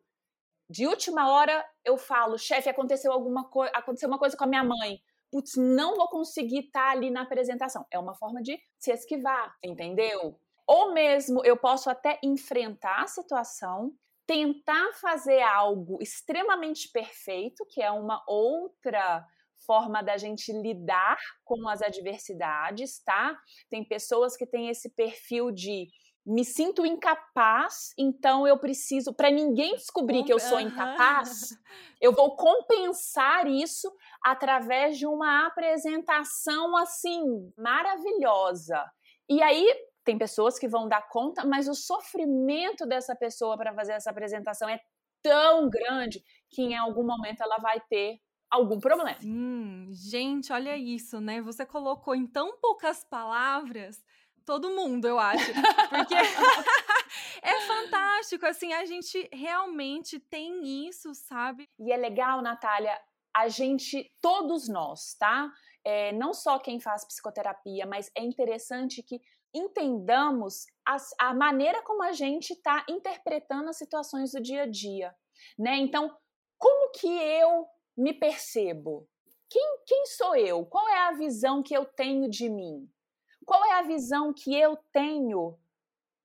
de 0.68 0.86
última 0.86 1.30
hora 1.30 1.64
eu 1.84 1.96
falo, 1.96 2.36
chefe, 2.36 2.68
aconteceu 2.68 3.12
alguma 3.12 3.48
coisa, 3.48 3.72
aconteceu 3.74 4.08
uma 4.08 4.18
coisa 4.18 4.36
com 4.36 4.44
a 4.44 4.48
minha 4.48 4.64
mãe. 4.64 5.00
Putz, 5.30 5.56
não 5.56 5.94
vou 5.94 6.08
conseguir 6.08 6.66
estar 6.66 6.86
tá 6.86 6.90
ali 6.90 7.10
na 7.10 7.22
apresentação. 7.22 7.86
É 7.90 7.98
uma 7.98 8.14
forma 8.14 8.42
de 8.42 8.58
se 8.78 8.92
esquivar, 8.92 9.54
entendeu? 9.62 10.38
Ou 10.66 10.92
mesmo 10.92 11.44
eu 11.44 11.56
posso 11.56 11.88
até 11.88 12.18
enfrentar 12.22 13.02
a 13.02 13.06
situação, 13.06 13.92
tentar 14.28 14.92
fazer 15.00 15.40
algo 15.40 15.98
extremamente 16.02 16.90
perfeito, 16.92 17.64
que 17.70 17.82
é 17.82 17.90
uma 17.90 18.22
outra 18.28 19.24
forma 19.66 20.02
da 20.02 20.18
gente 20.18 20.52
lidar 20.52 21.18
com 21.42 21.66
as 21.66 21.80
adversidades, 21.80 23.02
tá? 23.02 23.34
Tem 23.70 23.82
pessoas 23.82 24.36
que 24.36 24.46
têm 24.46 24.68
esse 24.68 24.94
perfil 24.94 25.50
de 25.50 25.86
me 26.26 26.44
sinto 26.44 26.84
incapaz, 26.84 27.94
então 27.98 28.46
eu 28.46 28.58
preciso, 28.58 29.14
para 29.14 29.30
ninguém 29.30 29.74
descobrir 29.76 30.24
que 30.24 30.32
eu 30.32 30.38
sou 30.38 30.60
incapaz, 30.60 31.56
eu 31.98 32.12
vou 32.12 32.36
compensar 32.36 33.46
isso 33.46 33.90
através 34.22 34.98
de 34.98 35.06
uma 35.06 35.46
apresentação 35.46 36.76
assim 36.76 37.50
maravilhosa. 37.56 38.84
E 39.26 39.42
aí 39.42 39.66
tem 40.08 40.16
pessoas 40.16 40.58
que 40.58 40.66
vão 40.66 40.88
dar 40.88 41.06
conta, 41.06 41.44
mas 41.44 41.68
o 41.68 41.74
sofrimento 41.74 42.86
dessa 42.86 43.14
pessoa 43.14 43.58
para 43.58 43.74
fazer 43.74 43.92
essa 43.92 44.08
apresentação 44.08 44.66
é 44.66 44.80
tão 45.22 45.68
grande 45.68 46.24
que 46.48 46.62
em 46.62 46.74
algum 46.74 47.04
momento 47.04 47.42
ela 47.42 47.58
vai 47.58 47.78
ter 47.90 48.18
algum 48.50 48.80
problema. 48.80 49.20
Sim, 49.20 49.90
gente, 49.92 50.50
olha 50.50 50.78
isso, 50.78 51.20
né? 51.20 51.42
Você 51.42 51.66
colocou 51.66 52.14
em 52.14 52.26
tão 52.26 52.58
poucas 52.58 53.04
palavras 53.04 54.02
todo 54.46 54.70
mundo, 54.70 55.06
eu 55.06 55.18
acho. 55.18 55.52
Porque 55.90 56.14
é 57.42 57.60
fantástico, 57.66 58.46
assim, 58.46 58.72
a 58.72 58.86
gente 58.86 59.28
realmente 59.30 60.18
tem 60.18 60.88
isso, 60.88 61.14
sabe? 61.14 61.68
E 61.78 61.92
é 61.92 61.98
legal, 61.98 62.40
Natália, 62.40 62.98
a 63.36 63.46
gente, 63.48 64.10
todos 64.22 64.70
nós, 64.70 65.14
tá? 65.18 65.52
É, 65.84 66.12
não 66.12 66.32
só 66.32 66.58
quem 66.58 66.80
faz 66.80 67.04
psicoterapia, 67.04 67.84
mas 67.84 68.10
é 68.16 68.22
interessante 68.22 69.02
que 69.02 69.20
entendamos 69.54 70.66
as, 70.84 71.14
a 71.18 71.34
maneira 71.34 71.82
como 71.82 72.02
a 72.02 72.12
gente 72.12 72.52
está 72.52 72.84
interpretando 72.88 73.68
as 73.68 73.76
situações 73.76 74.32
do 74.32 74.40
dia 74.40 74.62
a 74.62 74.66
dia, 74.66 75.14
né? 75.58 75.76
Então, 75.76 76.14
como 76.58 76.90
que 76.92 77.08
eu 77.08 77.66
me 77.96 78.12
percebo? 78.12 79.08
Quem, 79.48 79.78
quem 79.86 80.06
sou 80.06 80.36
eu? 80.36 80.66
Qual 80.66 80.88
é 80.88 80.98
a 81.08 81.12
visão 81.12 81.62
que 81.62 81.74
eu 81.74 81.84
tenho 81.84 82.28
de 82.28 82.48
mim? 82.48 82.88
Qual 83.46 83.64
é 83.64 83.78
a 83.78 83.82
visão 83.82 84.32
que 84.34 84.54
eu 84.54 84.76
tenho 84.92 85.58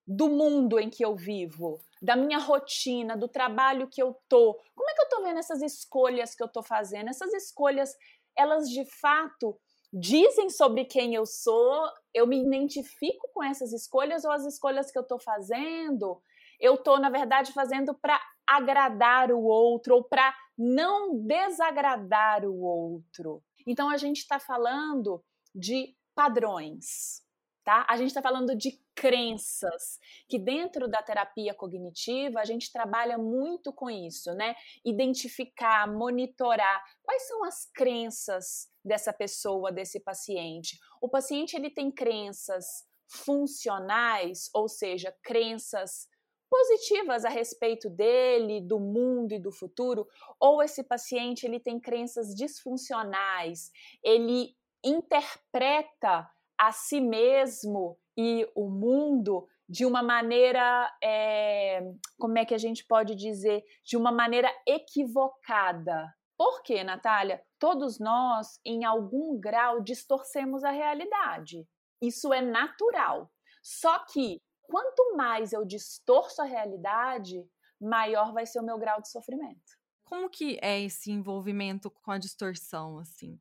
do 0.05 0.29
mundo 0.29 0.77
em 0.77 0.89
que 0.89 1.05
eu 1.05 1.15
vivo, 1.15 1.79
da 2.01 2.17
minha 2.17 2.37
rotina, 2.37 3.15
do 3.15 3.29
trabalho 3.29 3.87
que 3.87 4.03
eu 4.03 4.19
tô? 4.27 4.59
Como 4.75 4.89
é 4.89 4.93
que 4.93 5.01
eu 5.01 5.09
tô 5.09 5.23
vendo 5.23 5.39
essas 5.39 5.61
escolhas 5.61 6.35
que 6.35 6.43
eu 6.43 6.49
tô 6.49 6.61
fazendo? 6.61 7.09
Essas 7.09 7.33
escolhas, 7.33 7.95
elas 8.35 8.69
de 8.69 8.83
fato 8.85 9.57
dizem 9.93 10.49
sobre 10.49 10.85
quem 10.85 11.13
eu 11.13 11.25
sou? 11.25 11.87
Eu 12.11 12.25
me 12.25 12.41
identifico 12.41 13.29
com 13.33 13.43
essas 13.43 13.71
escolhas 13.71 14.25
ou 14.25 14.31
as 14.31 14.43
escolhas 14.45 14.91
que 14.91 14.97
eu 14.97 15.03
tô 15.03 15.19
fazendo? 15.19 16.19
Eu 16.59 16.77
tô, 16.77 16.97
na 16.97 17.09
verdade, 17.09 17.53
fazendo 17.53 17.93
para 17.93 18.19
agradar 18.47 19.31
o 19.31 19.43
outro 19.43 19.95
ou 19.95 20.03
para 20.03 20.33
não 20.57 21.15
desagradar 21.17 22.43
o 22.45 22.59
outro. 22.61 23.43
Então 23.67 23.89
a 23.89 23.97
gente 23.97 24.17
está 24.17 24.39
falando 24.39 25.23
de 25.53 25.95
padrões, 26.15 27.22
tá? 27.63 27.85
A 27.89 27.95
gente 27.97 28.09
está 28.09 28.21
falando 28.21 28.55
de 28.55 28.79
crenças, 28.93 29.99
que 30.27 30.37
dentro 30.37 30.87
da 30.87 31.01
terapia 31.01 31.53
cognitiva 31.53 32.39
a 32.39 32.45
gente 32.45 32.71
trabalha 32.71 33.17
muito 33.17 33.73
com 33.73 33.89
isso, 33.89 34.33
né? 34.33 34.55
Identificar, 34.85 35.87
monitorar 35.91 36.83
quais 37.01 37.27
são 37.27 37.43
as 37.43 37.65
crenças 37.73 38.67
dessa 38.83 39.13
pessoa, 39.13 39.71
desse 39.71 39.99
paciente. 39.99 40.77
O 41.01 41.09
paciente 41.09 41.55
ele 41.55 41.69
tem 41.69 41.91
crenças 41.91 42.65
funcionais, 43.07 44.49
ou 44.53 44.67
seja, 44.67 45.15
crenças 45.23 46.07
positivas 46.49 47.25
a 47.25 47.29
respeito 47.29 47.89
dele, 47.89 48.61
do 48.61 48.79
mundo 48.79 49.33
e 49.33 49.39
do 49.39 49.51
futuro, 49.51 50.07
ou 50.39 50.61
esse 50.61 50.83
paciente 50.83 51.47
ele 51.47 51.59
tem 51.59 51.79
crenças 51.79 52.35
disfuncionais, 52.35 53.71
ele 54.03 54.55
interpreta 54.83 56.29
a 56.67 56.71
si 56.71 57.01
mesmo 57.01 57.97
e 58.17 58.49
o 58.55 58.69
mundo 58.69 59.47
de 59.67 59.85
uma 59.85 60.03
maneira, 60.03 60.89
é, 61.03 61.81
como 62.17 62.37
é 62.37 62.45
que 62.45 62.53
a 62.53 62.57
gente 62.57 62.85
pode 62.85 63.15
dizer, 63.15 63.63
de 63.85 63.97
uma 63.97 64.11
maneira 64.11 64.49
equivocada. 64.67 66.13
Por 66.37 66.61
quê, 66.63 66.83
Natália? 66.83 67.41
Todos 67.59 67.99
nós, 67.99 68.59
em 68.65 68.85
algum 68.85 69.39
grau, 69.39 69.81
distorcemos 69.81 70.63
a 70.63 70.71
realidade. 70.71 71.67
Isso 72.01 72.33
é 72.33 72.41
natural. 72.41 73.31
Só 73.61 73.99
que 74.05 74.41
quanto 74.61 75.15
mais 75.15 75.53
eu 75.53 75.65
distorço 75.65 76.41
a 76.41 76.45
realidade, 76.45 77.45
maior 77.79 78.33
vai 78.33 78.45
ser 78.45 78.59
o 78.59 78.65
meu 78.65 78.77
grau 78.77 79.01
de 79.01 79.09
sofrimento. 79.09 79.77
Como 80.03 80.29
que 80.29 80.59
é 80.61 80.81
esse 80.81 81.11
envolvimento 81.11 81.89
com 81.89 82.11
a 82.11 82.17
distorção, 82.17 82.99
assim? 82.99 83.39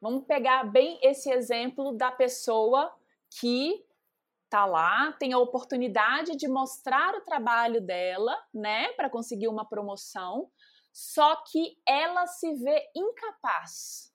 Vamos 0.00 0.24
pegar 0.24 0.64
bem 0.64 0.98
esse 1.02 1.30
exemplo 1.30 1.92
da 1.92 2.10
pessoa 2.10 2.94
que 3.38 3.84
tá 4.48 4.64
lá, 4.64 5.12
tem 5.12 5.32
a 5.32 5.38
oportunidade 5.38 6.36
de 6.36 6.48
mostrar 6.48 7.14
o 7.14 7.20
trabalho 7.20 7.80
dela, 7.80 8.36
né, 8.52 8.92
para 8.94 9.10
conseguir 9.10 9.46
uma 9.46 9.64
promoção, 9.64 10.50
só 10.92 11.36
que 11.44 11.78
ela 11.86 12.26
se 12.26 12.52
vê 12.54 12.90
incapaz, 12.96 14.12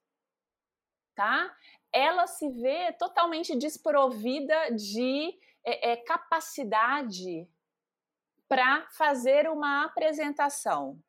tá? 1.16 1.56
Ela 1.94 2.28
se 2.28 2.50
vê 2.50 2.92
totalmente 2.94 3.56
desprovida 3.56 4.72
de 4.72 5.40
é, 5.64 5.92
é, 5.92 5.96
capacidade 5.98 7.48
para 8.50 8.86
fazer 8.90 9.50
uma 9.50 9.86
apresentação. 9.86 11.00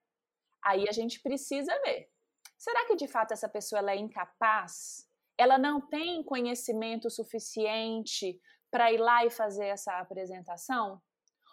Aí 0.62 0.88
a 0.88 0.92
gente 0.92 1.21
precisa 1.21 1.76
ver 1.80 2.09
Será 2.58 2.86
que 2.86 2.96
de 2.96 3.06
fato 3.06 3.32
essa 3.32 3.48
pessoa 3.48 3.78
ela 3.78 3.92
é 3.92 3.96
incapaz? 3.96 5.08
Ela 5.38 5.58
não 5.58 5.80
tem 5.80 6.22
conhecimento 6.22 7.10
suficiente 7.10 8.40
para 8.70 8.92
ir 8.92 8.98
lá 8.98 9.25
e 9.25 9.30
fazer 9.30 9.66
essa 9.66 9.98
apresentação? 9.98 11.00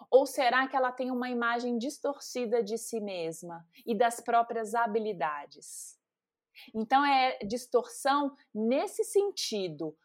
Ou 0.09 0.25
será 0.25 0.67
que 0.67 0.75
ela 0.75 0.91
tem 0.91 1.11
uma 1.11 1.29
imagem 1.29 1.77
distorcida 1.77 2.63
de 2.63 2.77
si 2.77 2.99
mesma 2.99 3.65
e 3.85 3.95
das 3.95 4.19
próprias 4.19 4.73
habilidades? 4.73 5.97
Então, 6.73 7.03
é 7.05 7.37
distorção 7.39 8.35
nesse 8.53 9.03
sentido. 9.03 9.95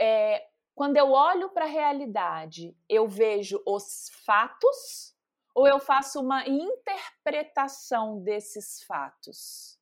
É, 0.00 0.46
quando 0.74 0.96
eu 0.96 1.10
olho 1.12 1.50
para 1.50 1.64
a 1.64 1.68
realidade, 1.68 2.76
eu 2.88 3.08
vejo 3.08 3.62
os 3.66 4.10
fatos 4.24 5.14
ou 5.54 5.68
eu 5.68 5.78
faço 5.78 6.20
uma 6.20 6.46
interpretação 6.48 8.20
desses 8.22 8.82
fatos? 8.82 9.73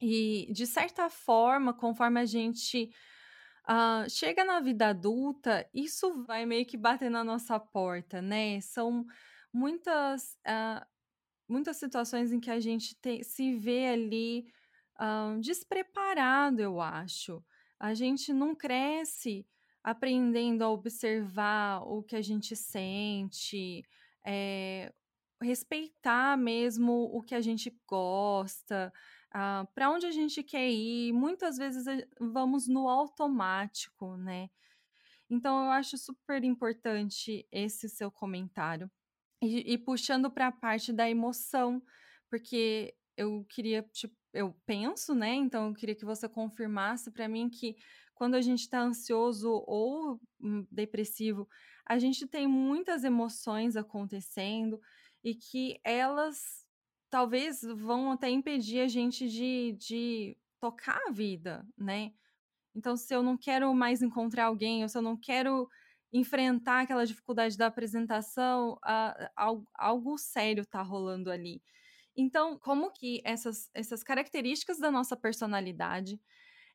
E, 0.00 0.50
de 0.52 0.66
certa 0.66 1.10
forma, 1.10 1.74
conforme 1.74 2.20
a 2.20 2.24
gente 2.24 2.90
uh, 3.68 4.08
chega 4.08 4.44
na 4.44 4.60
vida 4.60 4.88
adulta, 4.88 5.68
isso 5.74 6.24
vai 6.24 6.46
meio 6.46 6.64
que 6.64 6.76
bater 6.76 7.10
na 7.10 7.22
nossa 7.22 7.60
porta, 7.60 8.22
né? 8.22 8.60
São 8.60 9.04
muitas, 9.52 10.38
uh, 10.46 10.84
muitas 11.48 11.76
situações 11.76 12.32
em 12.32 12.40
que 12.40 12.50
a 12.50 12.60
gente 12.60 12.94
te, 12.94 13.22
se 13.22 13.54
vê 13.56 13.88
ali 13.88 14.46
uh, 14.98 15.38
despreparado, 15.40 16.62
eu 16.62 16.80
acho. 16.80 17.44
A 17.78 17.92
gente 17.92 18.32
não 18.32 18.54
cresce 18.54 19.46
aprendendo 19.82 20.62
a 20.62 20.70
observar 20.70 21.82
o 21.82 22.02
que 22.02 22.16
a 22.16 22.22
gente 22.22 22.54
sente, 22.54 23.82
é, 24.26 24.92
respeitar 25.40 26.36
mesmo 26.36 27.08
o 27.14 27.22
que 27.22 27.34
a 27.34 27.40
gente 27.40 27.74
gosta 27.86 28.92
uh, 29.30 29.62
ah, 29.64 29.68
para 29.74 29.90
onde 29.90 30.06
a 30.06 30.10
gente 30.10 30.42
quer 30.42 30.68
ir, 30.68 31.12
muitas 31.12 31.56
vezes 31.56 31.84
vamos 32.20 32.68
no 32.68 32.88
automático, 32.88 34.16
né? 34.16 34.50
Então 35.28 35.64
eu 35.64 35.70
acho 35.70 35.96
super 35.96 36.42
importante 36.42 37.46
esse 37.52 37.88
seu 37.88 38.10
comentário. 38.10 38.90
E, 39.42 39.72
e 39.72 39.78
puxando 39.78 40.30
para 40.30 40.48
a 40.48 40.52
parte 40.52 40.92
da 40.92 41.08
emoção, 41.08 41.82
porque 42.28 42.94
eu 43.16 43.44
queria, 43.48 43.82
tipo, 43.92 44.14
eu 44.32 44.54
penso, 44.66 45.14
né? 45.14 45.34
Então 45.34 45.68
eu 45.68 45.74
queria 45.74 45.94
que 45.94 46.04
você 46.04 46.28
confirmasse 46.28 47.10
para 47.10 47.28
mim 47.28 47.48
que 47.48 47.76
quando 48.14 48.34
a 48.34 48.40
gente 48.42 48.60
está 48.60 48.80
ansioso 48.80 49.64
ou 49.66 50.20
hum, 50.40 50.66
depressivo, 50.70 51.48
a 51.86 51.98
gente 51.98 52.26
tem 52.26 52.46
muitas 52.46 53.02
emoções 53.02 53.76
acontecendo 53.76 54.80
e 55.24 55.34
que 55.34 55.80
elas 55.84 56.66
talvez 57.10 57.60
vão 57.62 58.12
até 58.12 58.30
impedir 58.30 58.80
a 58.80 58.88
gente 58.88 59.28
de, 59.28 59.76
de 59.78 60.36
tocar 60.60 61.00
a 61.08 61.10
vida, 61.10 61.66
né? 61.76 62.12
Então, 62.74 62.96
se 62.96 63.12
eu 63.14 63.22
não 63.22 63.36
quero 63.36 63.74
mais 63.74 64.00
encontrar 64.00 64.46
alguém, 64.46 64.82
ou 64.82 64.88
se 64.88 64.96
eu 64.96 65.02
não 65.02 65.16
quero 65.16 65.68
enfrentar 66.12 66.82
aquela 66.82 67.04
dificuldade 67.04 67.56
da 67.56 67.66
apresentação, 67.66 68.78
algo 69.74 70.16
sério 70.18 70.64
tá 70.64 70.82
rolando 70.82 71.30
ali. 71.30 71.62
Então, 72.16 72.58
como 72.58 72.92
que 72.92 73.20
essas, 73.24 73.70
essas 73.74 74.02
características 74.02 74.78
da 74.78 74.90
nossa 74.90 75.16
personalidade, 75.16 76.20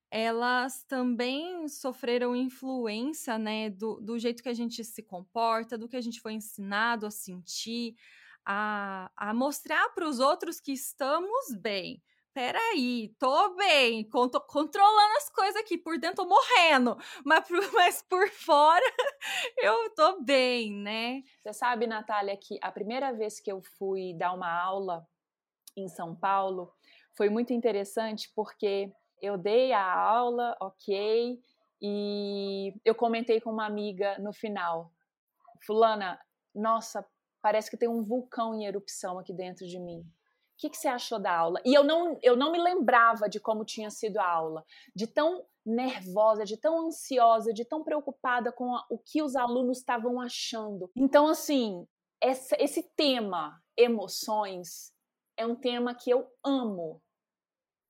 elas 0.10 0.84
também 0.84 1.68
sofreram 1.68 2.36
influência, 2.36 3.38
né, 3.38 3.70
do, 3.70 4.00
do 4.00 4.18
jeito 4.18 4.42
que 4.42 4.50
a 4.50 4.54
gente 4.54 4.84
se 4.84 5.04
comporta, 5.04 5.78
do 5.78 5.90
que 5.90 5.98
a 5.98 6.02
gente 6.02 6.22
foi 6.22 6.34
ensinado 6.34 7.06
a 7.06 7.12
sentir, 7.12 7.96
a, 8.46 9.10
a 9.16 9.34
mostrar 9.34 9.90
para 9.94 10.08
os 10.08 10.20
outros 10.20 10.60
que 10.60 10.72
estamos 10.72 11.56
bem. 11.60 12.02
Peraí, 12.36 13.16
tô 13.18 13.56
bem, 13.56 14.04
tô 14.10 14.30
controlando 14.42 15.18
as 15.18 15.30
coisas 15.30 15.56
aqui, 15.56 15.78
por 15.78 15.98
dentro 15.98 16.26
tô 16.26 16.28
morrendo, 16.28 16.98
mas 17.26 17.48
mas 17.74 18.02
por 18.02 18.28
fora 18.30 18.84
eu 19.58 19.90
tô 19.96 20.22
bem, 20.22 20.74
né? 20.74 21.24
Você 21.42 21.54
sabe, 21.54 21.88
Natália, 21.88 22.36
que 22.36 22.60
a 22.62 22.70
primeira 22.74 23.14
vez 23.14 23.40
que 23.40 23.50
eu 23.50 23.62
fui 23.78 24.14
dar 24.18 24.34
uma 24.34 24.52
aula 24.52 25.08
em 25.78 25.88
São 25.88 26.14
Paulo 26.14 26.74
foi 27.16 27.30
muito 27.30 27.54
interessante 27.54 28.30
porque 28.36 28.92
eu 29.22 29.38
dei 29.38 29.72
a 29.72 29.94
aula, 29.94 30.58
ok, 30.60 31.40
e 31.82 32.74
eu 32.84 32.94
comentei 32.94 33.40
com 33.40 33.50
uma 33.50 33.66
amiga 33.66 34.18
no 34.20 34.34
final, 34.34 34.92
fulana, 35.66 36.20
nossa, 36.54 37.06
parece 37.46 37.70
que 37.70 37.78
tem 37.78 37.88
um 37.88 38.02
vulcão 38.02 38.56
em 38.56 38.66
erupção 38.66 39.20
aqui 39.20 39.32
dentro 39.32 39.68
de 39.68 39.78
mim. 39.78 40.00
O 40.00 40.58
que, 40.58 40.68
que, 40.68 40.78
você 40.78 40.88
achou 40.88 41.20
da 41.20 41.32
aula? 41.32 41.62
E 41.64 41.76
eu 41.76 41.84
não, 41.84 42.18
eu 42.24 42.36
não 42.36 42.52
me 42.52 42.58
lembrava 42.58 43.30
de 43.30 43.40
como 43.40 43.64
tinha 43.64 43.92
sido 43.92 44.18
a 44.18 44.28
aula, 44.28 44.66
de 44.96 45.06
tão 45.06 45.46
nervosa, 45.64 46.44
de 46.44 46.58
tão 46.58 46.88
ansiosa, 46.88 47.54
de 47.54 47.64
tão 47.64 47.84
preocupada 47.84 48.52
com 48.52 48.76
a, 48.76 48.84
o 48.90 48.98
que 48.98 49.22
os 49.22 49.36
alunos 49.36 49.78
estavam 49.78 50.20
achando. 50.20 50.90
Então, 50.96 51.28
assim, 51.28 51.88
essa, 52.20 52.56
esse 52.60 52.82
tema, 52.82 53.62
emoções, 53.78 54.92
é 55.38 55.46
um 55.46 55.56
tema 55.56 55.94
que 55.94 56.10
eu 56.10 56.28
amo. 56.44 57.00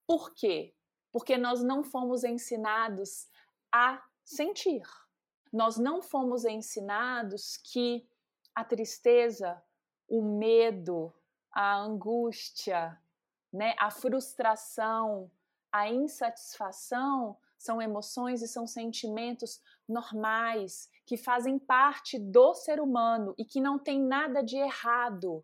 Por 0.06 0.34
quê? 0.34 0.76
Porque 1.14 1.38
nós 1.38 1.64
não 1.64 1.82
fomos 1.82 2.26
ensinados 2.26 3.30
a 3.74 4.04
sentir. 4.22 4.84
Nós 5.54 5.78
não 5.78 6.02
fomos 6.02 6.44
ensinados 6.44 7.56
que 7.56 8.06
a 8.56 8.64
tristeza, 8.64 9.62
o 10.08 10.22
medo, 10.22 11.14
a 11.52 11.76
angústia, 11.76 12.98
né, 13.52 13.76
a 13.78 13.92
frustração, 13.92 15.30
a 15.72 15.90
insatisfação 15.90 17.38
são 17.58 17.82
emoções 17.82 18.42
e 18.42 18.48
são 18.48 18.66
sentimentos 18.66 19.62
normais 19.88 20.90
que 21.06 21.18
fazem 21.18 21.60
parte 21.60 22.18
do 22.18 22.54
ser 22.54 22.80
humano 22.80 23.34
e 23.38 23.46
que 23.46 23.60
não 23.60 23.78
tem 23.78 24.02
nada 24.02 24.42
de 24.42 24.58
errado 24.58 25.44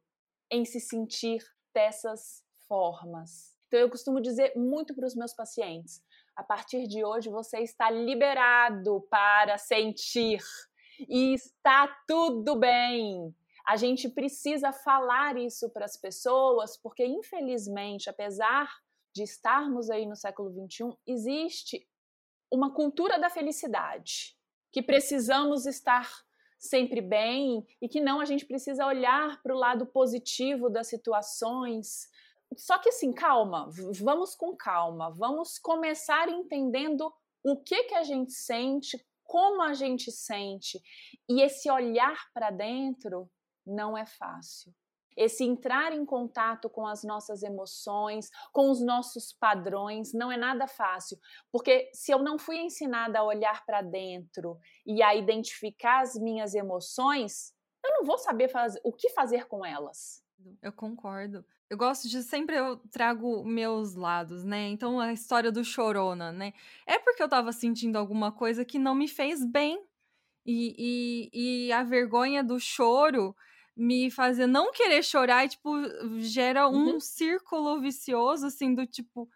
em 0.50 0.66
se 0.66 0.80
sentir 0.80 1.44
dessas 1.74 2.44
formas. 2.68 3.56
Então 3.68 3.80
eu 3.80 3.90
costumo 3.90 4.20
dizer 4.22 4.54
muito 4.56 4.94
para 4.94 5.06
os 5.06 5.16
meus 5.16 5.34
pacientes: 5.34 6.04
a 6.36 6.44
partir 6.44 6.88
de 6.88 7.04
hoje 7.04 7.30
você 7.30 7.60
está 7.60 7.90
liberado 7.90 9.02
para 9.10 9.58
sentir 9.58 10.42
e 11.08 11.34
está 11.34 11.88
tudo 12.08 12.56
bem. 12.56 13.36
A 13.66 13.76
gente 13.76 14.10
precisa 14.10 14.72
falar 14.72 15.38
isso 15.38 15.70
para 15.70 15.86
as 15.86 15.96
pessoas, 15.96 16.78
porque 16.78 17.06
infelizmente, 17.06 18.10
apesar 18.10 18.70
de 19.14 19.24
estarmos 19.24 19.90
aí 19.90 20.06
no 20.06 20.16
século 20.16 20.52
XXI, 20.52 20.98
existe 21.06 21.88
uma 22.52 22.74
cultura 22.74 23.20
da 23.20 23.30
felicidade, 23.30 24.38
que 24.72 24.82
precisamos 24.82 25.66
estar 25.66 26.10
sempre 26.58 27.02
bem 27.02 27.66
e 27.82 27.90
que 27.90 28.00
não 28.00 28.20
a 28.20 28.26
gente 28.26 28.46
precisa 28.46 28.86
olhar 28.86 29.42
para 29.42 29.56
o 29.56 29.58
lado 29.58 29.86
positivo 29.86 30.70
das 30.70 30.88
situações. 30.88 32.10
Só 32.56 32.78
que 32.78 32.90
assim, 32.90 33.12
calma, 33.12 33.70
vamos 34.00 34.36
com 34.36 34.56
calma, 34.56 35.10
vamos 35.10 35.58
começar 35.58 36.30
entendendo 36.30 37.12
o 37.44 37.58
que 37.58 37.84
que 37.84 37.96
a 37.96 38.04
gente 38.04 38.34
sente, 38.34 39.04
como 39.32 39.62
a 39.62 39.74
gente 39.74 40.12
sente 40.12 40.78
e 41.30 41.42
esse 41.42 41.72
olhar 41.72 42.18
para 42.34 42.52
dentro 42.52 43.32
não 43.66 43.98
é 43.98 44.06
fácil. 44.06 44.76
Esse 45.16 45.46
entrar 45.46 45.94
em 45.94 46.06
contato 46.06 46.70
com 46.70 46.86
as 46.86 47.02
nossas 47.02 47.42
emoções, 47.42 48.30
com 48.52 48.70
os 48.70 48.82
nossos 48.82 49.32
padrões, 49.32 50.12
não 50.14 50.30
é 50.30 50.36
nada 50.36 50.68
fácil, 50.68 51.18
porque 51.50 51.90
se 51.94 52.12
eu 52.12 52.20
não 52.20 52.38
fui 52.38 52.58
ensinada 52.58 53.20
a 53.20 53.24
olhar 53.24 53.66
para 53.66 53.82
dentro 53.82 54.60
e 54.86 55.02
a 55.02 55.16
identificar 55.16 56.02
as 56.02 56.16
minhas 56.16 56.54
emoções, 56.54 57.54
eu 57.86 57.92
não 57.92 58.04
vou 58.04 58.18
saber 58.18 58.52
o 58.84 58.92
que 58.92 59.12
fazer 59.12 59.48
com 59.48 59.66
elas. 59.66 60.21
Eu 60.62 60.72
concordo. 60.72 61.46
Eu 61.70 61.78
gosto 61.78 62.10
de 62.10 62.22
sempre 62.24 62.58
eu 62.58 62.78
trago 62.92 63.44
meus 63.46 63.96
lados, 63.96 64.44
né? 64.44 64.68
Então 64.70 65.00
a 65.00 65.14
história 65.14 65.52
do 65.52 65.64
chorona, 65.64 66.32
né? 66.32 66.54
É 66.86 67.00
porque 67.00 67.24
eu 67.24 67.30
tava 67.30 67.52
sentindo 67.52 67.98
alguma 67.98 68.32
coisa 68.32 68.66
que 68.66 68.78
não 68.78 68.94
me 68.94 69.08
fez 69.08 69.46
bem. 69.46 69.82
E, 70.46 71.30
e, 71.34 71.68
e 71.68 71.72
a 71.72 71.84
vergonha 71.84 72.44
do 72.44 72.60
choro 72.60 73.36
me 73.76 74.12
fazer 74.12 74.48
não 74.48 74.72
querer 74.72 75.04
chorar 75.04 75.46
e, 75.46 75.50
tipo, 75.50 75.72
gera 76.20 76.68
um 76.68 76.94
uhum. 76.94 77.00
círculo 77.00 77.80
vicioso, 77.80 78.48
assim, 78.48 78.74
do 78.74 78.86
tipo, 78.86 79.30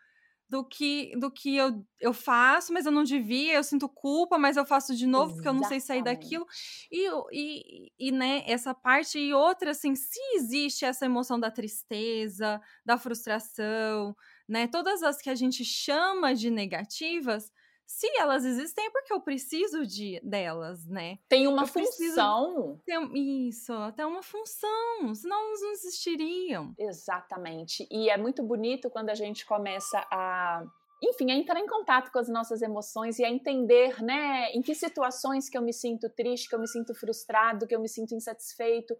do 0.47 0.63
que 0.63 1.12
do 1.17 1.31
que 1.31 1.55
eu, 1.55 1.84
eu 1.99 2.13
faço, 2.13 2.71
mas 2.71 2.86
eu 2.86 2.91
não 2.91 3.03
devia, 3.03 3.55
eu 3.55 3.63
sinto 3.63 3.89
culpa, 3.89 4.38
mas 4.38 4.58
eu 4.58 4.65
faço 4.65 4.95
de 4.95 5.08
novo 5.08 5.31
Exatamente. 5.31 5.36
porque 5.36 5.47
eu 5.49 5.53
não 5.53 5.63
sei 5.63 5.79
sair 5.79 6.03
daquilo. 6.03 6.45
E, 6.91 7.10
e, 7.31 7.91
e, 7.99 8.12
né, 8.12 8.43
essa 8.45 8.73
parte 8.73 9.17
e 9.19 9.34
outra, 9.34 9.71
assim, 9.71 9.95
se 9.95 10.19
existe 10.36 10.86
essa 10.86 11.05
emoção 11.05 11.39
da 11.39 11.49
tristeza, 11.51 12.62
da 12.86 12.97
frustração, 12.97 14.15
né, 14.47 14.67
todas 14.67 15.01
as 15.03 15.21
que 15.21 15.29
a 15.29 15.36
gente 15.36 15.65
chama 15.65 16.36
de 16.36 16.49
negativas, 16.51 17.51
se 17.88 18.08
elas 18.17 18.43
existem 18.43 18.86
é 18.86 18.89
porque 18.89 19.13
eu 19.13 19.21
preciso 19.21 19.86
de 19.86 20.19
delas, 20.24 20.86
né? 20.86 21.19
Tem 21.30 21.48
uma 21.48 21.63
eu 21.63 21.67
função. 21.67 22.82
Isso, 23.13 23.74
até 23.74 24.06
uma 24.06 24.24
função, 24.24 25.13
senão 25.13 25.48
elas 25.48 25.62
não 25.62 25.71
existiriam. 25.71 26.74
Exatamente. 26.78 27.88
E 27.91 28.10
é 28.10 28.17
muito 28.17 28.43
bonito 28.43 28.89
quando 28.89 29.10
a 29.10 29.15
gente 29.15 29.45
começa 29.45 30.00
a 30.12 30.63
enfim, 31.04 31.30
a 31.30 31.36
entrar 31.36 31.60
em 31.60 31.67
contato 31.67 32.12
com 32.12 32.17
as 32.17 32.30
nossas 32.30 32.62
emoções 32.62 33.19
e 33.19 33.26
a 33.26 33.30
entender, 33.30 34.02
né, 34.02 34.50
em 34.54 34.62
que 34.62 34.74
situações 34.74 35.50
que 35.50 35.58
eu 35.58 35.62
me 35.62 35.74
sinto 35.74 36.10
triste, 36.10 36.50
que 36.50 36.56
eu 36.56 36.60
me 36.60 36.67
sinto 36.67 36.95
frustrado, 36.95 37.67
que 37.67 37.76
eu 37.76 37.82
me 37.82 37.89
sinto 37.89 38.15
insatisfeito. 38.15 38.95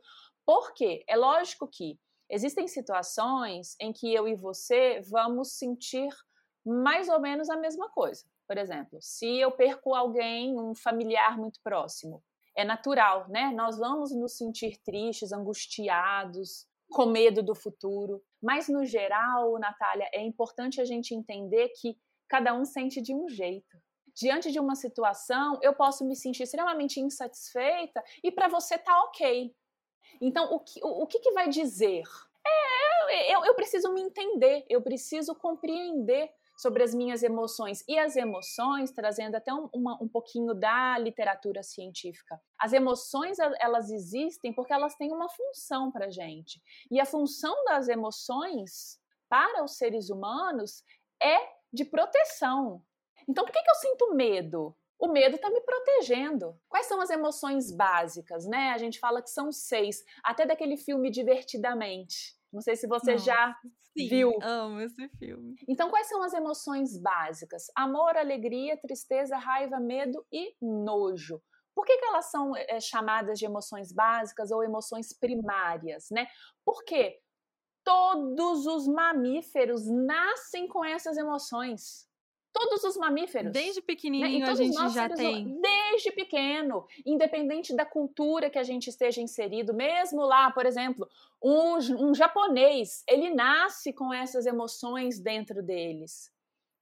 Por 0.46 0.74
quê? 0.74 1.04
É 1.08 1.16
lógico 1.16 1.68
que 1.68 1.98
existem 2.30 2.68
situações 2.68 3.76
em 3.80 3.92
que 3.92 4.14
eu 4.14 4.28
e 4.28 4.36
você 4.36 5.02
vamos 5.10 5.58
sentir 5.58 6.10
mais 6.66 7.10
ou 7.10 7.20
menos 7.20 7.50
a 7.50 7.58
mesma 7.58 7.90
coisa. 7.90 8.24
Por 8.48 8.58
exemplo, 8.58 9.00
se 9.02 9.40
eu 9.40 9.52
perco 9.52 9.96
alguém, 9.96 10.60
um 10.60 10.76
familiar 10.76 11.38
muito 11.38 11.60
próximo, 11.64 12.24
é 12.56 12.64
natural, 12.64 13.28
né? 13.30 13.52
Nós 13.54 13.78
vamos 13.78 14.16
nos 14.16 14.38
sentir 14.38 14.78
tristes, 14.84 15.32
angustiados, 15.32 16.68
com 16.90 17.06
medo 17.08 17.44
do 17.44 17.56
futuro. 17.56 18.24
Mas, 18.42 18.70
no 18.70 18.86
geral, 18.86 19.58
Natália, 19.60 20.08
é 20.14 20.22
importante 20.22 20.80
a 20.80 20.86
gente 20.86 21.14
entender 21.14 21.70
que 21.80 21.98
cada 22.28 22.54
um 22.54 22.64
sente 22.64 23.02
de 23.02 23.14
um 23.14 23.28
jeito. 23.28 23.78
Diante 24.16 24.52
de 24.52 24.60
uma 24.60 24.76
situação, 24.76 25.60
eu 25.62 25.74
posso 25.74 26.06
me 26.06 26.16
sentir 26.16 26.44
extremamente 26.44 27.02
insatisfeita 27.02 28.02
e 28.24 28.32
para 28.32 28.48
você 28.48 28.78
tá 28.78 29.04
ok. 29.04 29.54
Então, 30.22 30.54
o 30.54 30.60
que, 30.60 30.80
o, 30.82 31.04
o 31.04 31.08
que, 31.08 31.20
que 31.20 31.32
vai 31.32 31.50
dizer? 31.50 32.04
É, 32.48 33.36
eu, 33.36 33.44
eu 33.44 33.56
preciso 33.56 33.92
me 33.94 34.02
entender, 34.02 34.66
eu 34.70 34.82
preciso 34.82 35.36
compreender 35.36 36.32
sobre 36.56 36.84
as 36.84 36.94
minhas 36.94 37.24
emoções. 37.24 37.84
E 37.88 37.98
as 37.98 38.16
emoções, 38.16 38.92
trazendo 38.92 39.36
até 39.36 39.54
um, 39.54 39.70
uma, 39.74 40.02
um 40.02 40.08
pouquinho 40.08 40.54
da 40.54 40.98
literatura 40.98 41.62
científica. 41.64 42.40
As 42.60 42.74
emoções, 42.74 43.38
elas 43.60 43.90
existem 43.90 44.54
porque 44.54 44.74
elas 44.74 44.96
têm 44.96 45.12
uma 45.12 45.30
função 45.30 45.92
para 45.92 46.10
gente. 46.10 46.62
E 46.90 47.00
a 47.00 47.06
função 47.06 47.64
das 47.66 47.88
emoções 47.88 49.00
para 49.30 49.64
os 49.64 49.78
seres 49.78 50.10
humanos 50.10 50.84
é 51.22 51.38
de 51.74 51.84
proteção. 51.84 52.82
Então, 53.28 53.44
por 53.44 53.52
que, 53.52 53.62
que 53.62 53.70
eu 53.70 53.76
sinto 53.76 54.14
medo? 54.14 54.76
O 54.98 55.10
medo 55.10 55.36
está 55.36 55.50
me 55.50 55.60
protegendo. 55.62 56.58
Quais 56.70 56.86
são 56.86 57.02
as 57.02 57.10
emoções 57.10 57.72
básicas, 57.72 58.46
né? 58.46 58.70
A 58.70 58.78
gente 58.78 59.00
fala 59.00 59.22
que 59.22 59.30
são 59.30 59.52
seis, 59.52 60.04
até 60.24 60.46
daquele 60.46 60.78
filme 60.78 61.12
Divertidamente. 61.12 62.36
Não 62.56 62.62
sei 62.62 62.78
se 62.78 62.88
você 62.88 63.12
Nossa, 63.12 63.26
já 63.26 63.56
sim, 63.92 64.08
viu. 64.08 64.32
Amo 64.42 64.80
esse 64.80 65.10
filme. 65.20 65.56
Então, 65.68 65.90
quais 65.90 66.08
são 66.08 66.24
as 66.24 66.34
emoções 66.34 66.98
básicas? 66.98 67.66
Amor, 67.76 68.16
alegria, 68.16 68.78
tristeza, 68.78 69.38
raiva, 69.38 69.78
medo 69.78 70.26
e 70.32 70.56
nojo. 70.62 71.42
Por 71.76 71.86
que, 71.86 71.98
que 71.98 72.06
elas 72.06 72.32
são 72.32 72.56
é, 72.56 72.80
chamadas 72.80 73.38
de 73.38 73.46
emoções 73.46 73.92
básicas 73.92 74.52
ou 74.52 74.64
emoções 74.64 75.12
primárias, 75.12 76.08
né? 76.10 76.28
Porque 76.64 77.20
todos 77.84 78.66
os 78.66 78.88
mamíferos 78.88 79.86
nascem 79.86 80.66
com 80.70 80.84
essas 80.84 81.18
emoções. 81.18 82.08
Todos 82.58 82.86
os 82.86 82.96
mamíferos. 82.96 83.52
Desde 83.52 83.82
né, 83.82 83.86
pequenininho 83.86 84.46
né? 84.46 84.52
a 84.52 84.56
gente 84.56 84.94
já 84.94 85.10
tem. 85.10 85.60
Desde 85.60 86.10
pequeno, 86.14 86.88
independente 87.06 87.76
da 87.76 87.86
cultura 87.86 88.50
que 88.50 88.58
a 88.58 88.64
gente 88.64 88.88
esteja 88.88 89.20
inserido, 89.20 89.74
mesmo 89.74 90.22
lá, 90.22 90.50
por 90.52 90.66
exemplo, 90.66 91.06
um, 91.44 91.76
um 92.00 92.16
japonês, 92.16 93.04
ele 93.10 93.30
nasce 93.36 93.92
com 93.92 94.14
essas 94.14 94.46
emoções 94.46 95.20
dentro 95.20 95.62
deles, 95.62 96.32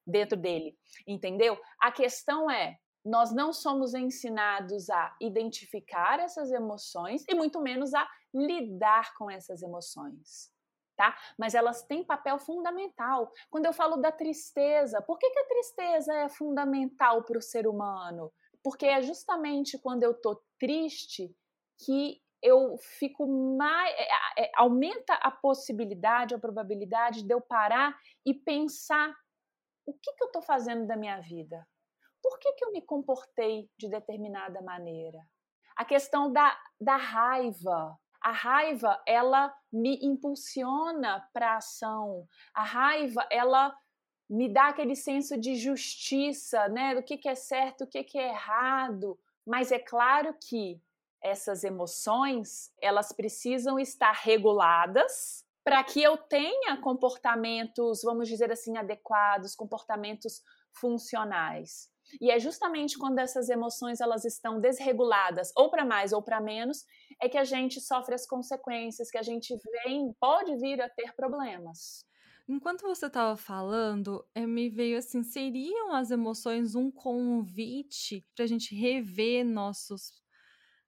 dentro 0.06 0.38
dele, 0.38 0.78
entendeu? 1.08 1.60
A 1.80 1.92
questão 1.92 2.52
é, 2.52 2.78
nós 3.04 3.34
não 3.34 3.52
somos 3.52 3.96
ensinados 3.96 4.92
a 4.92 5.16
identificar 5.20 6.20
essas 6.20 6.52
emoções 6.52 7.26
e 7.28 7.34
muito 7.34 7.60
menos 7.60 7.96
a 7.96 8.08
lidar 8.32 9.16
com 9.16 9.28
essas 9.28 9.64
emoções. 9.64 10.53
Tá? 10.96 11.18
Mas 11.38 11.56
elas 11.56 11.82
têm 11.84 12.04
papel 12.04 12.38
fundamental. 12.38 13.32
Quando 13.50 13.66
eu 13.66 13.74
falo 13.74 13.98
da 13.98 14.12
tristeza, 14.12 15.02
por 15.02 15.18
que, 15.18 15.30
que 15.30 15.40
a 15.40 15.48
tristeza 15.48 16.14
é 16.14 16.30
fundamental 16.30 17.24
para 17.24 17.38
o 17.38 17.42
ser 17.42 17.68
humano? 17.68 18.32
Porque 18.64 18.86
é 18.86 19.02
justamente 19.02 19.80
quando 19.80 20.04
eu 20.04 20.12
estou 20.12 20.42
triste 20.60 21.36
que 21.84 22.22
eu 22.42 22.78
fico 22.78 23.26
mais. 23.28 23.94
É, 23.98 24.44
é, 24.44 24.52
aumenta 24.56 25.16
a 25.16 25.32
possibilidade, 25.32 26.36
a 26.36 26.40
probabilidade 26.40 27.24
de 27.24 27.34
eu 27.34 27.42
parar 27.42 27.98
e 28.26 28.34
pensar 28.34 29.16
o 29.86 29.94
que, 29.94 30.14
que 30.14 30.24
eu 30.24 30.28
estou 30.28 30.42
fazendo 30.42 30.86
da 30.86 30.96
minha 30.96 31.20
vida? 31.20 31.68
por 32.24 32.40
que, 32.40 32.54
que 32.54 32.64
eu 32.64 32.72
me 32.72 32.82
comportei 32.82 33.70
de 33.78 33.90
determinada 33.90 34.62
maneira? 34.62 35.20
A 35.76 35.84
questão 35.84 36.32
da, 36.32 36.58
da 36.80 36.96
raiva. 36.96 38.00
A 38.24 38.32
raiva, 38.32 39.02
ela 39.06 39.54
me 39.72 40.00
impulsiona 40.02 41.28
para 41.34 41.52
a 41.52 41.58
ação. 41.58 42.26
A 42.54 42.64
raiva, 42.64 43.28
ela 43.30 43.76
me 44.30 44.48
dá 44.48 44.70
aquele 44.70 44.96
senso 44.96 45.38
de 45.38 45.56
justiça, 45.56 46.68
né? 46.70 46.96
Do 46.96 47.04
que, 47.04 47.18
que 47.18 47.28
é 47.28 47.36
certo, 47.36 47.84
o 47.84 47.88
que, 47.88 48.04
que 48.04 48.18
é 48.18 48.30
errado. 48.30 49.20
Mas 49.46 49.72
é 49.72 49.78
claro 49.78 50.34
que 50.48 50.82
essas 51.22 51.64
emoções, 51.64 52.74
elas 52.82 53.12
precisam 53.12 53.78
estar 53.78 54.14
reguladas 54.14 55.46
para 55.64 55.84
que 55.84 56.02
eu 56.02 56.18
tenha 56.18 56.78
comportamentos, 56.82 58.02
vamos 58.04 58.28
dizer 58.28 58.52
assim, 58.52 58.78
adequados, 58.78 59.56
comportamentos 59.56 60.42
funcionais. 60.74 61.93
E 62.20 62.32
é 62.32 62.40
justamente 62.40 62.98
quando 62.98 63.20
essas 63.20 63.50
emoções 63.50 64.02
elas 64.02 64.26
estão 64.26 64.60
desreguladas, 64.60 65.52
ou 65.56 65.70
para 65.70 65.86
mais 65.86 66.14
ou 66.14 66.22
para 66.22 66.42
menos, 66.42 66.86
é 67.22 67.30
que 67.30 67.38
a 67.38 67.44
gente 67.44 67.80
sofre 67.80 68.16
as 68.16 68.26
consequências, 68.26 69.10
que 69.10 69.18
a 69.18 69.24
gente 69.24 69.56
vem, 69.86 70.14
pode 70.20 70.56
vir 70.58 70.82
a 70.82 70.90
ter 70.90 71.14
problemas. 71.16 72.06
Enquanto 72.48 72.82
você 72.82 73.06
estava 73.06 73.38
falando, 73.38 74.26
eh, 74.36 74.46
me 74.46 74.70
veio 74.70 74.98
assim: 74.98 75.24
seriam 75.24 75.94
as 75.94 76.12
emoções 76.12 76.76
um 76.76 76.92
convite 76.92 78.26
para 78.36 78.44
a 78.44 78.48
gente 78.48 78.76
rever 78.76 79.46
nossos, 79.46 80.22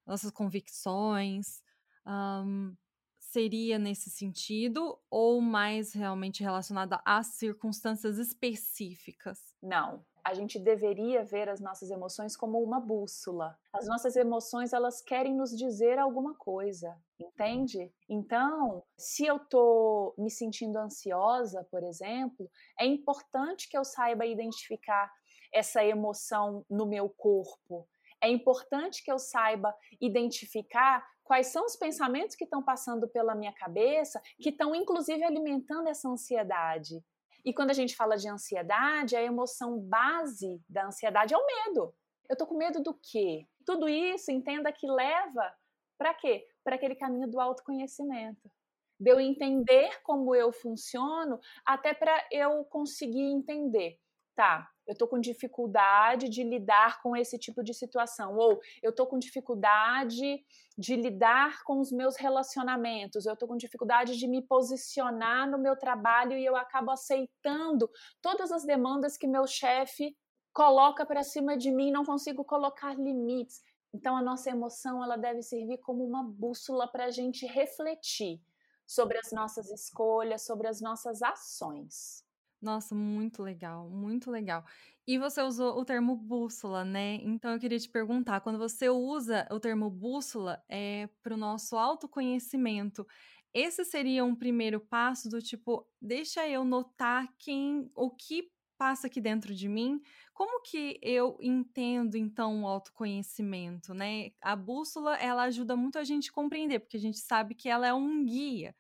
nossas 0.05 0.31
convicções? 0.31 1.63
Um, 2.05 2.75
seria 3.19 3.79
nesse 3.79 4.09
sentido 4.09 4.97
ou 5.09 5.41
mais 5.41 5.93
realmente 5.93 6.43
relacionada 6.43 7.01
às 7.05 7.27
circunstâncias 7.27 8.17
específicas? 8.17 9.39
Não, 9.61 10.05
a 10.25 10.33
gente 10.33 10.57
deveria 10.57 11.23
ver 11.23 11.47
as 11.47 11.61
nossas 11.61 11.91
emoções 11.91 12.35
como 12.35 12.57
uma 12.59 12.79
bússola. 12.79 13.55
As 13.71 13.88
nossas 13.88 14.15
emoções, 14.15 14.73
elas 14.73 14.99
querem 14.99 15.35
nos 15.35 15.55
dizer 15.55 15.99
alguma 15.99 16.33
coisa, 16.33 16.97
entende? 17.19 17.93
Então, 18.09 18.83
se 18.97 19.23
eu 19.23 19.38
tô 19.38 20.15
me 20.17 20.31
sentindo 20.31 20.77
ansiosa, 20.77 21.63
por 21.69 21.83
exemplo, 21.83 22.49
é 22.79 22.88
importante 22.88 23.69
que 23.69 23.77
eu 23.77 23.85
saiba 23.85 24.25
identificar 24.25 25.13
essa 25.53 25.85
emoção 25.85 26.65
no 26.67 26.88
meu 26.88 27.07
corpo. 27.07 27.88
É 28.19 28.27
importante 28.27 29.03
que 29.03 29.11
eu 29.11 29.19
saiba 29.19 29.75
identificar 30.01 31.05
quais 31.23 31.47
são 31.47 31.65
os 31.65 31.75
pensamentos 31.75 32.35
que 32.35 32.45
estão 32.45 32.63
passando 32.63 33.07
pela 33.07 33.35
minha 33.35 33.53
cabeça, 33.53 34.19
que 34.39 34.49
estão 34.49 34.73
inclusive 34.73 35.23
alimentando 35.23 35.88
essa 35.88 36.09
ansiedade. 36.09 37.03
E 37.45 37.53
quando 37.53 37.69
a 37.69 37.73
gente 37.73 37.95
fala 37.95 38.17
de 38.17 38.27
ansiedade, 38.27 39.15
a 39.15 39.21
emoção 39.21 39.79
base 39.79 40.60
da 40.67 40.88
ansiedade 40.88 41.34
é 41.34 41.38
o 41.38 41.45
medo. 41.45 41.93
Eu 42.27 42.36
tô 42.36 42.47
com 42.47 42.58
medo 42.58 42.81
do 42.81 42.91
quê? 42.95 43.47
Tudo 43.63 43.88
isso, 43.88 44.31
entenda 44.31 44.71
que 44.71 44.88
leva 44.88 45.53
para 45.95 46.12
quê? 46.15 46.47
Para 46.63 46.75
aquele 46.75 46.95
caminho 46.95 47.27
do 47.29 47.39
autoconhecimento. 47.39 48.51
De 48.99 49.12
eu 49.12 49.19
entender 49.19 50.01
como 50.01 50.34
eu 50.34 50.51
funciono, 50.51 51.39
até 51.63 51.93
para 51.93 52.27
eu 52.31 52.65
conseguir 52.65 53.21
entender. 53.21 53.99
Tá, 54.36 54.67
eu 54.87 54.93
estou 54.93 55.07
com 55.07 55.19
dificuldade 55.19 56.29
de 56.29 56.43
lidar 56.43 57.01
com 57.01 57.15
esse 57.15 57.37
tipo 57.37 57.63
de 57.63 57.73
situação, 57.73 58.35
ou 58.35 58.59
eu 58.81 58.91
estou 58.91 59.07
com 59.07 59.17
dificuldade 59.17 60.43
de 60.77 60.95
lidar 60.95 61.63
com 61.63 61.79
os 61.79 61.91
meus 61.91 62.15
relacionamentos, 62.15 63.25
eu 63.25 63.33
estou 63.33 63.47
com 63.47 63.57
dificuldade 63.57 64.17
de 64.17 64.27
me 64.27 64.41
posicionar 64.41 65.49
no 65.49 65.57
meu 65.57 65.75
trabalho 65.75 66.33
e 66.33 66.45
eu 66.45 66.55
acabo 66.55 66.91
aceitando 66.91 67.89
todas 68.21 68.51
as 68.51 68.65
demandas 68.65 69.17
que 69.17 69.27
meu 69.27 69.47
chefe 69.47 70.15
coloca 70.53 71.05
para 71.05 71.23
cima 71.23 71.57
de 71.57 71.71
mim, 71.71 71.91
não 71.91 72.05
consigo 72.05 72.43
colocar 72.43 72.97
limites. 72.97 73.61
Então 73.93 74.15
a 74.17 74.21
nossa 74.21 74.49
emoção 74.49 75.01
ela 75.01 75.17
deve 75.17 75.41
servir 75.41 75.77
como 75.77 76.03
uma 76.03 76.23
bússola 76.23 76.87
para 76.87 77.05
a 77.05 77.11
gente 77.11 77.45
refletir 77.45 78.41
sobre 78.85 79.17
as 79.17 79.31
nossas 79.31 79.69
escolhas, 79.71 80.45
sobre 80.45 80.67
as 80.67 80.81
nossas 80.81 81.21
ações. 81.21 82.24
Nossa, 82.61 82.95
muito 82.95 83.43
legal, 83.43 83.89
muito 83.89 84.31
legal. 84.31 84.63
E 85.07 85.17
você 85.19 85.41
usou 85.41 85.77
o 85.79 85.85
termo 85.85 86.15
bússola, 86.15 86.83
né? 86.83 87.15
Então 87.21 87.51
eu 87.51 87.59
queria 87.59 87.77
te 87.79 87.89
perguntar, 87.89 88.41
quando 88.41 88.57
você 88.57 88.89
usa 88.89 89.47
o 89.51 89.59
termo 89.59 89.89
bússola 89.89 90.63
é 90.69 91.07
para 91.21 91.33
o 91.33 91.37
nosso 91.37 91.77
autoconhecimento, 91.77 93.05
esse 93.53 93.85
seria 93.85 94.25
um 94.25 94.35
primeiro 94.35 94.79
passo 94.79 95.29
do 95.29 95.41
tipo, 95.41 95.87
deixa 96.01 96.47
eu 96.47 96.63
notar 96.65 97.27
quem, 97.37 97.89
o 97.95 98.09
que 98.09 98.49
passa 98.77 99.07
aqui 99.07 99.21
dentro 99.21 99.53
de 99.53 99.69
mim? 99.69 100.01
Como 100.33 100.61
que 100.63 100.99
eu 101.01 101.37
entendo 101.39 102.15
então 102.17 102.63
o 102.63 102.67
autoconhecimento, 102.67 103.93
né? 103.93 104.31
A 104.41 104.55
bússola, 104.55 105.15
ela 105.17 105.43
ajuda 105.43 105.75
muito 105.75 105.97
a 105.99 106.03
gente 106.03 106.31
compreender, 106.31 106.79
porque 106.79 106.97
a 106.97 106.99
gente 106.99 107.19
sabe 107.19 107.53
que 107.55 107.69
ela 107.69 107.87
é 107.87 107.93
um 107.93 108.25
guia, 108.25 108.75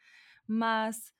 mas 0.47 1.13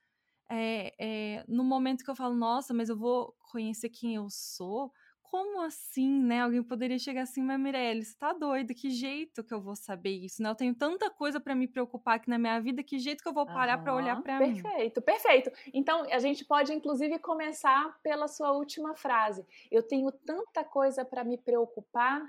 é, 0.50 0.94
é, 1.00 1.46
no 1.48 1.64
momento 1.64 2.04
que 2.04 2.10
eu 2.10 2.16
falo, 2.16 2.36
nossa, 2.36 2.74
mas 2.74 2.90
eu 2.90 2.98
vou 2.98 3.36
conhecer 3.52 3.90
quem 3.90 4.16
eu 4.16 4.28
sou, 4.30 4.92
como 5.36 5.62
assim, 5.62 6.24
né? 6.24 6.42
Alguém 6.42 6.64
poderia 6.64 6.98
chegar 6.98 7.24
assim, 7.24 7.42
mas 7.42 7.60
Mirelle, 7.60 8.06
você 8.06 8.16
tá 8.18 8.32
doida? 8.32 8.74
Que 8.74 8.90
jeito 8.90 9.44
que 9.44 9.54
eu 9.54 9.60
vou 9.60 9.76
saber 9.76 10.12
isso, 10.12 10.42
né? 10.42 10.50
Eu 10.50 10.56
tenho 10.56 10.74
tanta 10.74 11.10
coisa 11.10 11.40
para 11.42 11.54
me 11.54 11.68
preocupar 11.68 12.16
aqui 12.16 12.30
na 12.30 12.38
minha 12.38 12.60
vida, 12.62 12.84
que 12.84 13.00
jeito 13.00 13.22
que 13.22 13.28
eu 13.28 13.34
vou 13.34 13.46
parar 13.46 13.78
uhum, 13.78 13.84
para 13.84 13.96
olhar 13.96 14.22
para 14.22 14.40
mim? 14.40 14.62
Perfeito, 14.62 15.02
perfeito. 15.02 15.52
Então, 15.74 16.04
a 16.10 16.20
gente 16.20 16.46
pode 16.46 16.74
inclusive 16.74 17.20
começar 17.20 18.00
pela 18.02 18.28
sua 18.28 18.52
última 18.52 18.96
frase. 18.96 19.46
Eu 19.70 19.84
tenho 19.84 20.12
tanta 20.12 20.64
coisa 20.64 21.04
para 21.04 21.24
me 21.24 21.38
preocupar. 21.38 22.22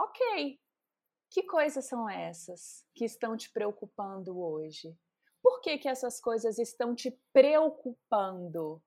OK. 0.00 0.58
Que 1.30 1.42
coisas 1.42 1.84
são 1.84 2.08
essas 2.08 2.84
que 2.94 3.04
estão 3.04 3.36
te 3.36 3.52
preocupando 3.52 4.36
hoje? 4.36 4.96
Por 5.42 5.60
que, 5.60 5.78
que 5.78 5.88
essas 5.88 6.20
coisas 6.20 6.58
estão 6.58 6.94
te 6.94 7.18
preocupando? 7.32 8.82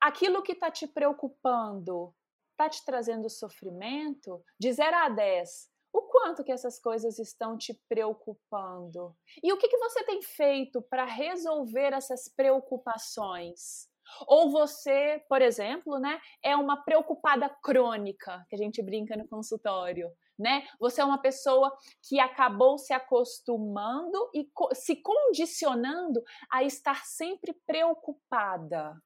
Aquilo 0.00 0.42
que 0.42 0.52
está 0.52 0.70
te 0.70 0.86
preocupando 0.86 2.14
está 2.50 2.68
te 2.68 2.84
trazendo 2.84 3.28
sofrimento? 3.28 4.44
De 4.58 4.72
0 4.72 4.96
a 4.96 5.08
10, 5.08 5.70
o 5.92 6.02
quanto 6.02 6.42
que 6.42 6.52
essas 6.52 6.78
coisas 6.78 7.18
estão 7.18 7.56
te 7.56 7.74
preocupando? 7.88 9.14
E 9.42 9.52
o 9.52 9.58
que, 9.58 9.68
que 9.68 9.78
você 9.78 10.02
tem 10.04 10.22
feito 10.22 10.80
para 10.82 11.04
resolver 11.04 11.92
essas 11.92 12.28
preocupações? 12.28 13.88
Ou 14.26 14.50
você, 14.50 15.24
por 15.28 15.42
exemplo, 15.42 15.98
né, 15.98 16.20
é 16.42 16.56
uma 16.56 16.82
preocupada 16.82 17.48
crônica, 17.48 18.44
que 18.48 18.54
a 18.54 18.58
gente 18.58 18.82
brinca 18.82 19.16
no 19.16 19.28
consultório 19.28 20.10
né? 20.38 20.66
Você 20.78 21.00
é 21.00 21.04
uma 21.04 21.20
pessoa 21.20 21.76
que 22.02 22.18
acabou 22.18 22.78
se 22.78 22.92
acostumando 22.92 24.30
e 24.34 24.44
co 24.52 24.68
se 24.74 24.96
condicionando 24.96 26.22
a 26.50 26.62
estar 26.62 27.04
sempre 27.04 27.52
preocupada. 27.66 28.96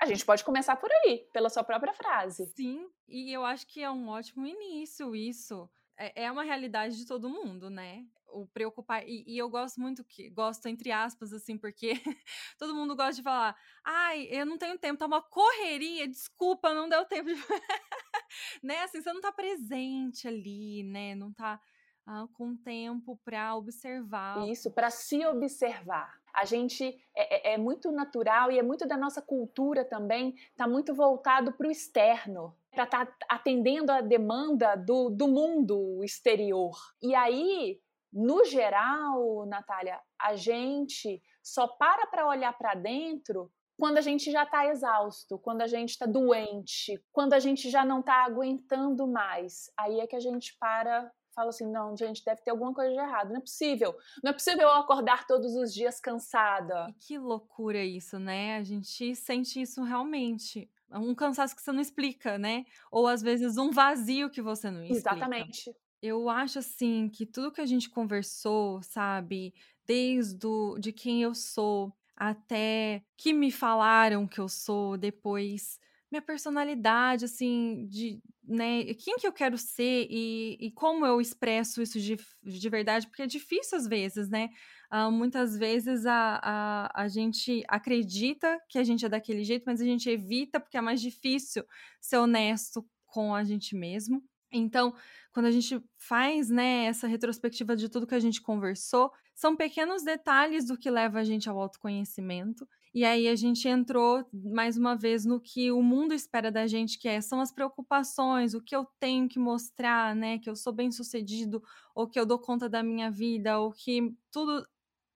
A 0.00 0.06
gente 0.06 0.24
pode 0.24 0.42
começar 0.42 0.76
por 0.76 0.90
aí, 0.90 1.28
pela 1.32 1.48
sua 1.48 1.62
própria 1.62 1.92
frase. 1.92 2.46
Sim, 2.56 2.88
e 3.06 3.32
eu 3.32 3.44
acho 3.44 3.66
que 3.68 3.82
é 3.82 3.90
um 3.90 4.08
ótimo 4.08 4.46
início 4.46 5.14
isso. 5.14 5.70
É, 5.96 6.24
é 6.24 6.32
uma 6.32 6.42
realidade 6.42 6.96
de 6.96 7.06
todo 7.06 7.28
mundo, 7.28 7.70
né? 7.70 8.04
O 8.32 8.46
preocupar. 8.46 9.06
E, 9.06 9.24
e, 9.26 9.38
eu 9.38 9.48
gosto 9.48 9.80
muito 9.80 10.04
que 10.04 10.30
gosto 10.30 10.66
entre 10.66 10.90
aspas 10.90 11.32
assim, 11.32 11.56
porque 11.56 11.92
todo 12.58 12.74
mundo 12.74 12.96
gosta 12.96 13.14
de 13.14 13.22
falar: 13.22 13.56
"Ai, 13.84 14.28
eu 14.30 14.46
não 14.46 14.58
tenho 14.58 14.78
tempo, 14.78 14.98
tá 14.98 15.06
uma 15.06 15.22
correria, 15.22 16.08
desculpa, 16.08 16.74
não 16.74 16.88
deu 16.88 17.04
tempo 17.04 17.28
de 17.28 17.34
né? 18.62 18.80
Assim, 18.80 19.02
você 19.02 19.12
não 19.12 19.20
tá 19.20 19.32
presente 19.32 20.26
ali, 20.26 20.82
né? 20.84 21.14
Não 21.14 21.32
tá 21.32 21.60
ah, 22.06 22.26
com 22.32 22.56
tempo 22.56 23.18
para 23.24 23.54
observar. 23.54 24.48
Isso, 24.48 24.70
para 24.70 24.90
se 24.90 25.24
observar. 25.26 26.12
A 26.34 26.44
gente 26.44 26.84
é, 27.14 27.52
é, 27.52 27.54
é, 27.54 27.58
muito 27.58 27.92
natural 27.92 28.50
e 28.50 28.58
é 28.58 28.62
muito 28.62 28.86
da 28.86 28.96
nossa 28.96 29.20
cultura 29.20 29.84
também, 29.84 30.34
tá 30.56 30.66
muito 30.66 30.94
voltado 30.94 31.52
para 31.52 31.68
o 31.68 31.70
externo. 31.70 32.56
para 32.70 32.84
estar 32.84 33.06
tá 33.06 33.26
atendendo 33.28 33.92
a 33.92 34.00
demanda 34.00 34.74
do, 34.74 35.10
do 35.10 35.28
mundo 35.28 36.02
exterior. 36.02 36.74
E 37.02 37.14
aí, 37.14 37.78
no 38.12 38.44
geral, 38.44 39.46
Natália, 39.46 39.98
a 40.20 40.36
gente 40.36 41.22
só 41.42 41.66
para 41.66 42.06
para 42.06 42.26
olhar 42.26 42.52
para 42.56 42.74
dentro 42.74 43.50
quando 43.78 43.98
a 43.98 44.02
gente 44.02 44.30
já 44.30 44.44
está 44.44 44.66
exausto, 44.66 45.38
quando 45.38 45.62
a 45.62 45.66
gente 45.66 45.90
está 45.90 46.06
doente, 46.06 47.02
quando 47.10 47.32
a 47.32 47.40
gente 47.40 47.70
já 47.70 47.84
não 47.84 48.00
está 48.00 48.24
aguentando 48.24 49.06
mais. 49.08 49.70
Aí 49.78 49.98
é 49.98 50.06
que 50.06 50.14
a 50.14 50.20
gente 50.20 50.56
para 50.60 51.10
fala 51.34 51.48
assim: 51.48 51.70
não, 51.70 51.96
gente, 51.96 52.24
deve 52.24 52.42
ter 52.42 52.50
alguma 52.50 52.72
coisa 52.72 52.92
de 52.92 52.98
errado. 52.98 53.30
Não 53.30 53.38
é 53.38 53.40
possível. 53.40 53.96
Não 54.22 54.30
é 54.30 54.32
possível 54.32 54.68
eu 54.68 54.74
acordar 54.74 55.26
todos 55.26 55.54
os 55.54 55.72
dias 55.72 56.00
cansada. 56.00 56.86
E 56.90 56.92
que 56.92 57.18
loucura 57.18 57.82
isso, 57.84 58.18
né? 58.18 58.56
A 58.56 58.62
gente 58.62 59.16
sente 59.16 59.60
isso 59.60 59.82
realmente. 59.82 60.70
Um 60.90 61.14
cansaço 61.14 61.56
que 61.56 61.62
você 61.62 61.72
não 61.72 61.80
explica, 61.80 62.36
né? 62.36 62.66
Ou 62.90 63.06
às 63.06 63.22
vezes 63.22 63.56
um 63.56 63.70
vazio 63.70 64.30
que 64.30 64.42
você 64.42 64.70
não 64.70 64.84
explica. 64.84 65.16
Exatamente. 65.16 65.74
Eu 66.02 66.28
acho 66.28 66.58
assim 66.58 67.08
que 67.08 67.24
tudo 67.24 67.52
que 67.52 67.60
a 67.60 67.66
gente 67.66 67.88
conversou, 67.88 68.82
sabe, 68.82 69.54
desde 69.86 70.44
o, 70.46 70.76
de 70.78 70.92
quem 70.92 71.22
eu 71.22 71.34
sou 71.34 71.94
até 72.16 73.04
que 73.16 73.32
me 73.32 73.52
falaram 73.52 74.26
que 74.26 74.40
eu 74.40 74.48
sou, 74.48 74.96
depois 74.98 75.78
minha 76.10 76.20
personalidade, 76.20 77.24
assim, 77.24 77.86
de, 77.88 78.20
né, 78.46 78.84
quem 78.94 79.16
que 79.16 79.26
eu 79.26 79.32
quero 79.32 79.56
ser 79.56 80.06
e, 80.10 80.58
e 80.60 80.70
como 80.72 81.06
eu 81.06 81.20
expresso 81.20 81.80
isso 81.80 81.98
de, 81.98 82.18
de 82.42 82.68
verdade, 82.68 83.06
porque 83.06 83.22
é 83.22 83.26
difícil 83.26 83.78
às 83.78 83.86
vezes, 83.86 84.28
né? 84.28 84.50
Uh, 84.92 85.10
muitas 85.10 85.56
vezes 85.56 86.04
a, 86.04 86.38
a, 86.42 87.02
a 87.04 87.08
gente 87.08 87.64
acredita 87.66 88.60
que 88.68 88.78
a 88.78 88.84
gente 88.84 89.06
é 89.06 89.08
daquele 89.08 89.42
jeito, 89.42 89.64
mas 89.64 89.80
a 89.80 89.84
gente 89.84 90.10
evita 90.10 90.60
porque 90.60 90.76
é 90.76 90.82
mais 90.82 91.00
difícil 91.00 91.64
ser 91.98 92.18
honesto 92.18 92.84
com 93.06 93.34
a 93.34 93.42
gente 93.42 93.74
mesmo. 93.74 94.22
Então, 94.52 94.94
quando 95.32 95.46
a 95.46 95.50
gente 95.50 95.82
faz 95.96 96.50
né, 96.50 96.84
essa 96.84 97.06
retrospectiva 97.06 97.74
de 97.74 97.88
tudo 97.88 98.06
que 98.06 98.14
a 98.14 98.20
gente 98.20 98.42
conversou, 98.42 99.10
são 99.34 99.56
pequenos 99.56 100.02
detalhes 100.02 100.66
do 100.66 100.76
que 100.76 100.90
leva 100.90 101.20
a 101.20 101.24
gente 101.24 101.48
ao 101.48 101.58
autoconhecimento. 101.58 102.68
E 102.94 103.04
aí 103.04 103.26
a 103.26 103.34
gente 103.34 103.66
entrou 103.66 104.28
mais 104.32 104.76
uma 104.76 104.94
vez 104.94 105.24
no 105.24 105.40
que 105.40 105.72
o 105.72 105.82
mundo 105.82 106.12
espera 106.12 106.52
da 106.52 106.66
gente, 106.66 106.98
que 106.98 107.08
é, 107.08 107.20
são 107.22 107.40
as 107.40 107.50
preocupações, 107.50 108.52
o 108.52 108.60
que 108.60 108.76
eu 108.76 108.86
tenho 109.00 109.26
que 109.28 109.38
mostrar, 109.38 110.14
né? 110.14 110.38
Que 110.38 110.50
eu 110.50 110.54
sou 110.54 110.72
bem 110.72 110.92
sucedido, 110.92 111.62
ou 111.94 112.06
que 112.06 112.20
eu 112.20 112.26
dou 112.26 112.38
conta 112.38 112.68
da 112.68 112.82
minha 112.82 113.10
vida, 113.10 113.58
ou 113.58 113.72
que 113.72 114.14
tudo 114.30 114.66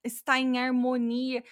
está 0.04 0.38
em 0.38 0.58
harmonia 0.58 1.42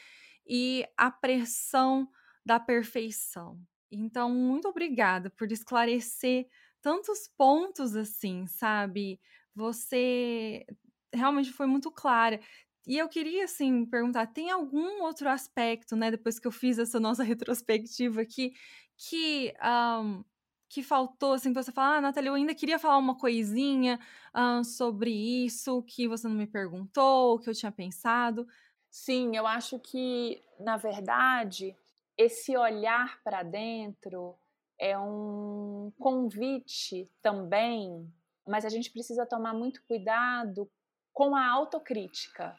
e 0.47 0.87
a 0.97 1.11
pressão 1.11 2.09
da 2.45 2.59
perfeição. 2.59 3.61
Então, 3.91 4.31
muito 4.31 4.69
obrigada 4.69 5.31
por 5.31 5.51
esclarecer 5.53 6.47
tantos 6.85 7.27
pontos 7.27 7.97
assim, 7.97 8.47
sabe? 8.47 9.19
Você 9.55 10.67
realmente 11.15 11.51
foi 11.51 11.67
muito 11.67 11.91
clara. 11.91 12.39
E 12.87 12.99
eu 12.99 13.09
queria, 13.09 13.45
assim, 13.45 13.87
perguntar: 13.87 14.27
tem 14.27 14.51
algum 14.51 15.03
outro 15.03 15.27
aspecto, 15.31 15.97
né, 15.97 16.11
depois 16.11 16.39
que 16.39 16.47
eu 16.47 16.53
fiz 16.53 16.79
essa 16.79 17.01
nossa 17.01 17.25
retrospectiva 17.25 18.21
aqui, 18.21 18.53
que. 18.99 19.55
Um, 19.65 20.23
que 20.67 20.83
faltou, 20.83 21.35
assim, 21.35 21.53
que 21.53 21.63
você 21.63 21.71
fala, 21.71 21.99
ah, 21.99 22.01
Nathalie, 22.01 22.29
eu 22.29 22.35
ainda 22.35 22.53
queria 22.53 22.81
falar 22.81 22.97
uma 22.99 23.17
coisinha 23.17 24.01
uh, 24.35 24.65
sobre 24.65 25.11
isso 25.13 25.85
que 25.85 26.09
você 26.09 26.27
não 26.27 26.35
me 26.35 26.49
perguntou, 26.49 27.39
que 27.39 27.49
eu 27.49 27.55
tinha 27.55 27.71
pensado. 27.71 28.45
Sim, 28.91 29.37
eu 29.37 29.47
acho 29.47 29.79
que, 29.79 30.43
na 30.59 30.77
verdade, 30.77 31.77
esse 32.19 32.57
olhar 32.57 33.23
para 33.23 33.45
dentro 33.45 34.37
é 34.79 34.99
um 34.99 35.93
convite 35.99 37.11
também, 37.23 38.11
mas 38.47 38.65
a 38.65 38.69
gente 38.69 38.91
precisa 38.93 39.27
tomar 39.27 39.55
muito 39.55 39.83
cuidado 39.87 40.71
com 41.13 41.35
a 41.37 41.47
autocrítica, 41.49 42.57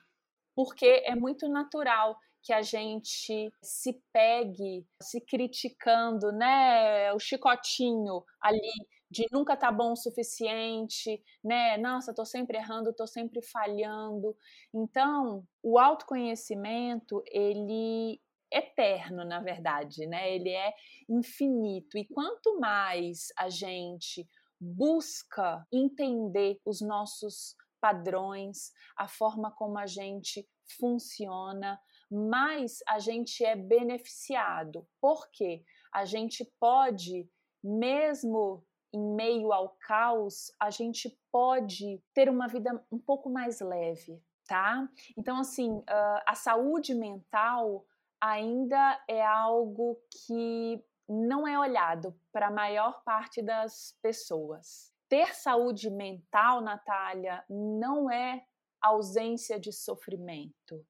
porque 0.56 1.04
é 1.06 1.16
muito 1.16 1.48
natural 1.50 2.18
que 2.44 2.54
a 2.54 2.62
gente 2.62 3.52
se 3.62 4.02
pegue 4.14 4.86
se 5.02 5.20
criticando, 5.22 6.32
né? 6.32 7.12
O 7.14 7.20
chicotinho 7.20 8.24
ali 8.42 8.72
de 9.10 9.26
nunca 9.32 9.56
tá 9.58 9.72
bom 9.72 9.94
o 9.94 9.96
suficiente, 9.96 11.22
né? 11.44 11.78
Nossa, 11.78 12.14
tô 12.14 12.26
sempre 12.26 12.58
errando, 12.58 12.94
tô 12.94 13.08
sempre 13.08 13.42
falhando. 13.42 14.36
Então, 14.74 15.44
o 15.64 15.80
autoconhecimento, 15.80 17.24
ele 17.28 18.20
eterno, 18.52 19.26
na 19.26 19.40
verdade, 19.40 20.06
né? 20.08 20.34
Ele 20.34 20.50
é 20.50 20.74
infinito. 21.10 21.98
E 21.98 22.06
quanto 22.06 22.60
mais 22.60 23.28
a 23.38 23.50
gente 23.50 24.28
busca 24.60 25.66
entender 25.72 26.60
os 26.66 26.82
nossos 26.82 27.56
padrões, 27.82 28.72
a 28.98 29.08
forma 29.08 29.52
como 29.52 29.78
a 29.78 29.86
gente 29.86 30.48
funciona, 30.80 31.80
mais 32.10 32.80
a 32.88 32.98
gente 33.00 33.44
é 33.44 33.56
beneficiado. 33.56 34.88
Porque 35.00 35.64
a 35.94 36.06
gente 36.06 36.44
pode, 36.60 37.30
mesmo 37.64 38.66
em 38.94 39.16
meio 39.16 39.52
ao 39.52 39.76
caos, 39.86 40.52
a 40.60 40.70
gente 40.70 41.16
pode 41.32 42.02
ter 42.14 42.30
uma 42.30 42.48
vida 42.48 42.72
um 42.90 42.98
pouco 42.98 43.30
mais 43.30 43.60
leve, 43.60 44.24
tá? 44.48 44.88
Então, 45.18 45.38
assim, 45.40 45.84
a 46.26 46.34
saúde 46.34 46.96
mental 46.96 47.86
ainda 48.22 49.04
é 49.08 49.26
algo 49.26 50.00
que 50.10 50.84
não 51.08 51.48
é 51.48 51.58
olhado 51.60 52.18
para 52.32 52.48
a 52.48 52.52
maior 52.52 53.04
parte 53.04 53.42
das 53.42 53.98
pessoas. 54.02 54.92
Ter 55.08 55.36
saúde 55.36 55.90
mental, 55.90 56.62
Natália, 56.62 57.44
não 57.50 58.10
é 58.10 58.44
ausência 58.82 59.60
de 59.60 59.72
sofrimento. 59.72 60.86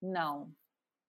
Não, 0.00 0.52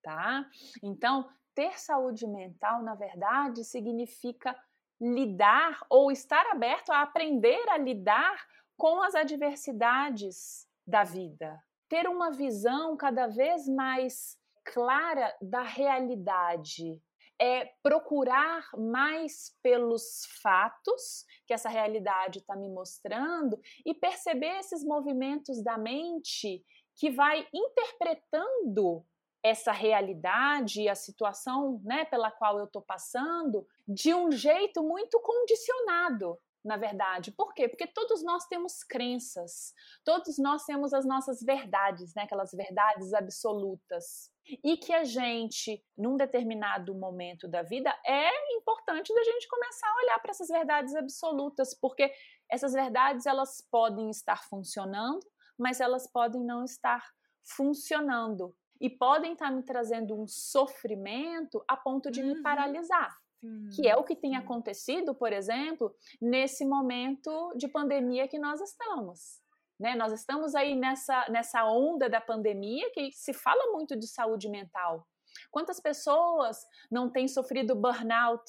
tá? 0.01 0.49
Então, 0.81 1.29
ter 1.53 1.79
saúde 1.79 2.27
mental, 2.27 2.81
na 2.83 2.95
verdade, 2.95 3.63
significa 3.63 4.55
lidar 4.99 5.85
ou 5.89 6.11
estar 6.11 6.45
aberto 6.47 6.91
a 6.91 7.01
aprender 7.01 7.69
a 7.69 7.77
lidar 7.77 8.45
com 8.75 9.01
as 9.01 9.15
adversidades 9.15 10.67
da 10.85 11.03
vida. 11.03 11.61
Ter 11.89 12.07
uma 12.07 12.31
visão 12.31 12.97
cada 12.97 13.27
vez 13.27 13.67
mais 13.67 14.36
clara 14.67 15.35
da 15.41 15.61
realidade, 15.61 17.01
é 17.39 17.65
procurar 17.83 18.67
mais 18.75 19.55
pelos 19.61 20.25
fatos 20.41 21.23
que 21.45 21.53
essa 21.53 21.69
realidade 21.69 22.39
está 22.39 22.55
me 22.55 22.69
mostrando 22.69 23.59
e 23.85 23.93
perceber 23.93 24.57
esses 24.59 24.83
movimentos 24.83 25.63
da 25.63 25.77
mente 25.77 26.63
que 26.95 27.11
vai 27.11 27.47
interpretando 27.53 29.05
essa 29.43 29.71
realidade 29.71 30.81
e 30.81 30.89
a 30.89 30.95
situação 30.95 31.79
né, 31.83 32.05
pela 32.05 32.31
qual 32.31 32.57
eu 32.57 32.65
estou 32.65 32.81
passando 32.81 33.67
de 33.87 34.13
um 34.13 34.31
jeito 34.31 34.81
muito 34.81 35.19
condicionado 35.19 36.39
na 36.67 36.75
verdade. 36.75 37.31
Por 37.31 37.53
quê? 37.53 37.67
Porque 37.69 37.87
todos 37.87 38.21
nós 38.23 38.45
temos 38.45 38.83
crenças, 38.83 39.73
todos 40.03 40.37
nós 40.37 40.65
temos 40.65 40.93
as 40.93 41.05
nossas 41.05 41.41
verdades, 41.41 42.13
né? 42.13 42.23
aquelas 42.23 42.51
verdades 42.51 43.13
absolutas. 43.13 44.29
E 44.63 44.77
que 44.77 44.93
a 44.93 45.03
gente, 45.03 45.83
num 45.97 46.15
determinado 46.15 46.93
momento 46.93 47.47
da 47.47 47.63
vida, 47.63 47.93
é 48.05 48.29
importante 48.55 49.13
da 49.13 49.23
gente 49.23 49.47
começar 49.47 49.87
a 49.87 50.03
olhar 50.03 50.19
para 50.19 50.31
essas 50.31 50.47
verdades 50.47 50.95
absolutas, 50.95 51.73
porque 51.73 52.11
essas 52.49 52.73
verdades 52.73 53.25
elas 53.25 53.61
podem 53.69 54.09
estar 54.09 54.43
funcionando, 54.43 55.25
mas 55.57 55.81
elas 55.81 56.09
podem 56.09 56.43
não 56.45 56.63
estar 56.63 57.03
funcionando 57.43 58.55
e 58.79 58.89
podem 58.89 59.33
estar 59.33 59.51
me 59.51 59.63
trazendo 59.63 60.15
um 60.15 60.27
sofrimento 60.27 61.63
a 61.67 61.75
ponto 61.75 62.11
de 62.11 62.21
uhum. 62.21 62.35
me 62.35 62.41
paralisar. 62.41 63.17
Sim, 63.41 63.69
que 63.69 63.87
é 63.87 63.95
o 63.95 64.03
que 64.03 64.15
tem 64.15 64.35
acontecido, 64.35 65.13
por 65.13 65.31
exemplo, 65.31 65.93
nesse 66.21 66.65
momento 66.65 67.53
de 67.55 67.67
pandemia 67.67 68.27
que 68.27 68.39
nós 68.39 68.59
estamos. 68.61 69.41
Né? 69.79 69.95
Nós 69.95 70.11
estamos 70.11 70.55
aí 70.55 70.75
nessa, 70.75 71.27
nessa 71.29 71.63
onda 71.65 72.09
da 72.09 72.19
pandemia 72.19 72.89
que 72.91 73.11
se 73.11 73.33
fala 73.33 73.71
muito 73.71 73.95
de 73.95 74.07
saúde 74.07 74.49
mental. 74.49 75.07
Quantas 75.51 75.79
pessoas 75.79 76.57
não 76.89 77.09
têm 77.09 77.27
sofrido 77.27 77.75
burnout? 77.75 78.43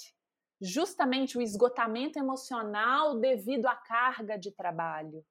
Justamente 0.61 1.37
o 1.37 1.43
esgotamento 1.43 2.19
emocional 2.19 3.19
devido 3.19 3.67
à 3.67 3.77
carga 3.77 4.39
de 4.39 4.51
trabalho. 4.51 5.25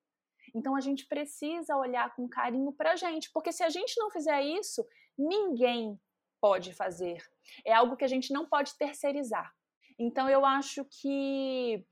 Então 0.56 0.76
a 0.76 0.80
gente 0.80 1.06
precisa 1.08 1.76
olhar 1.76 2.16
com 2.16 2.30
carinho 2.30 2.72
para 2.72 2.94
a 2.94 2.96
gente, 2.96 3.30
porque 3.34 3.52
se 3.52 3.64
a 3.64 3.70
gente 3.70 4.00
não 4.00 4.10
fizer 4.10 4.42
isso, 4.42 4.86
ninguém 5.18 6.00
pode 6.42 6.74
fazer. 6.74 7.24
É 7.66 7.74
algo 7.74 7.96
que 7.96 8.06
a 8.06 8.08
gente 8.08 8.32
não 8.34 8.46
pode 8.46 8.78
terceirizar. 8.78 9.54
Então 10.00 10.30
eu 10.30 10.46
acho 10.46 10.86
que 10.86 11.86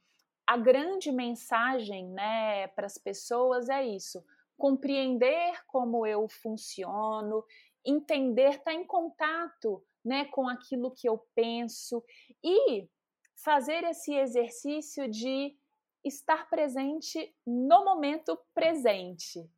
a 0.45 0.57
grande 0.57 1.11
mensagem, 1.11 2.07
né, 2.09 2.67
para 2.67 2.85
as 2.85 2.97
pessoas 2.97 3.67
é 3.69 3.83
isso: 3.83 4.23
compreender 4.57 5.63
como 5.67 6.05
eu 6.05 6.27
funciono, 6.27 7.43
entender, 7.83 8.49
estar 8.49 8.63
tá 8.65 8.73
em 8.73 8.85
contato, 8.85 9.83
né, 10.03 10.25
com 10.25 10.47
aquilo 10.47 10.91
que 10.91 11.09
eu 11.09 11.17
penso 11.33 12.03
e 12.43 12.87
fazer 13.35 13.83
esse 13.83 14.13
exercício 14.13 15.09
de 15.09 15.55
estar 16.03 16.47
presente 16.49 17.35
no 17.45 17.83
momento 17.83 18.37
presente, 18.53 19.49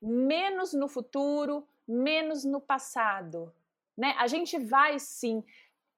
menos 0.00 0.72
no 0.72 0.88
futuro, 0.88 1.66
menos 1.86 2.44
no 2.44 2.60
passado. 2.60 3.52
Né? 3.98 4.14
A 4.16 4.28
gente 4.28 4.56
vai 4.56 4.96
sim 5.00 5.42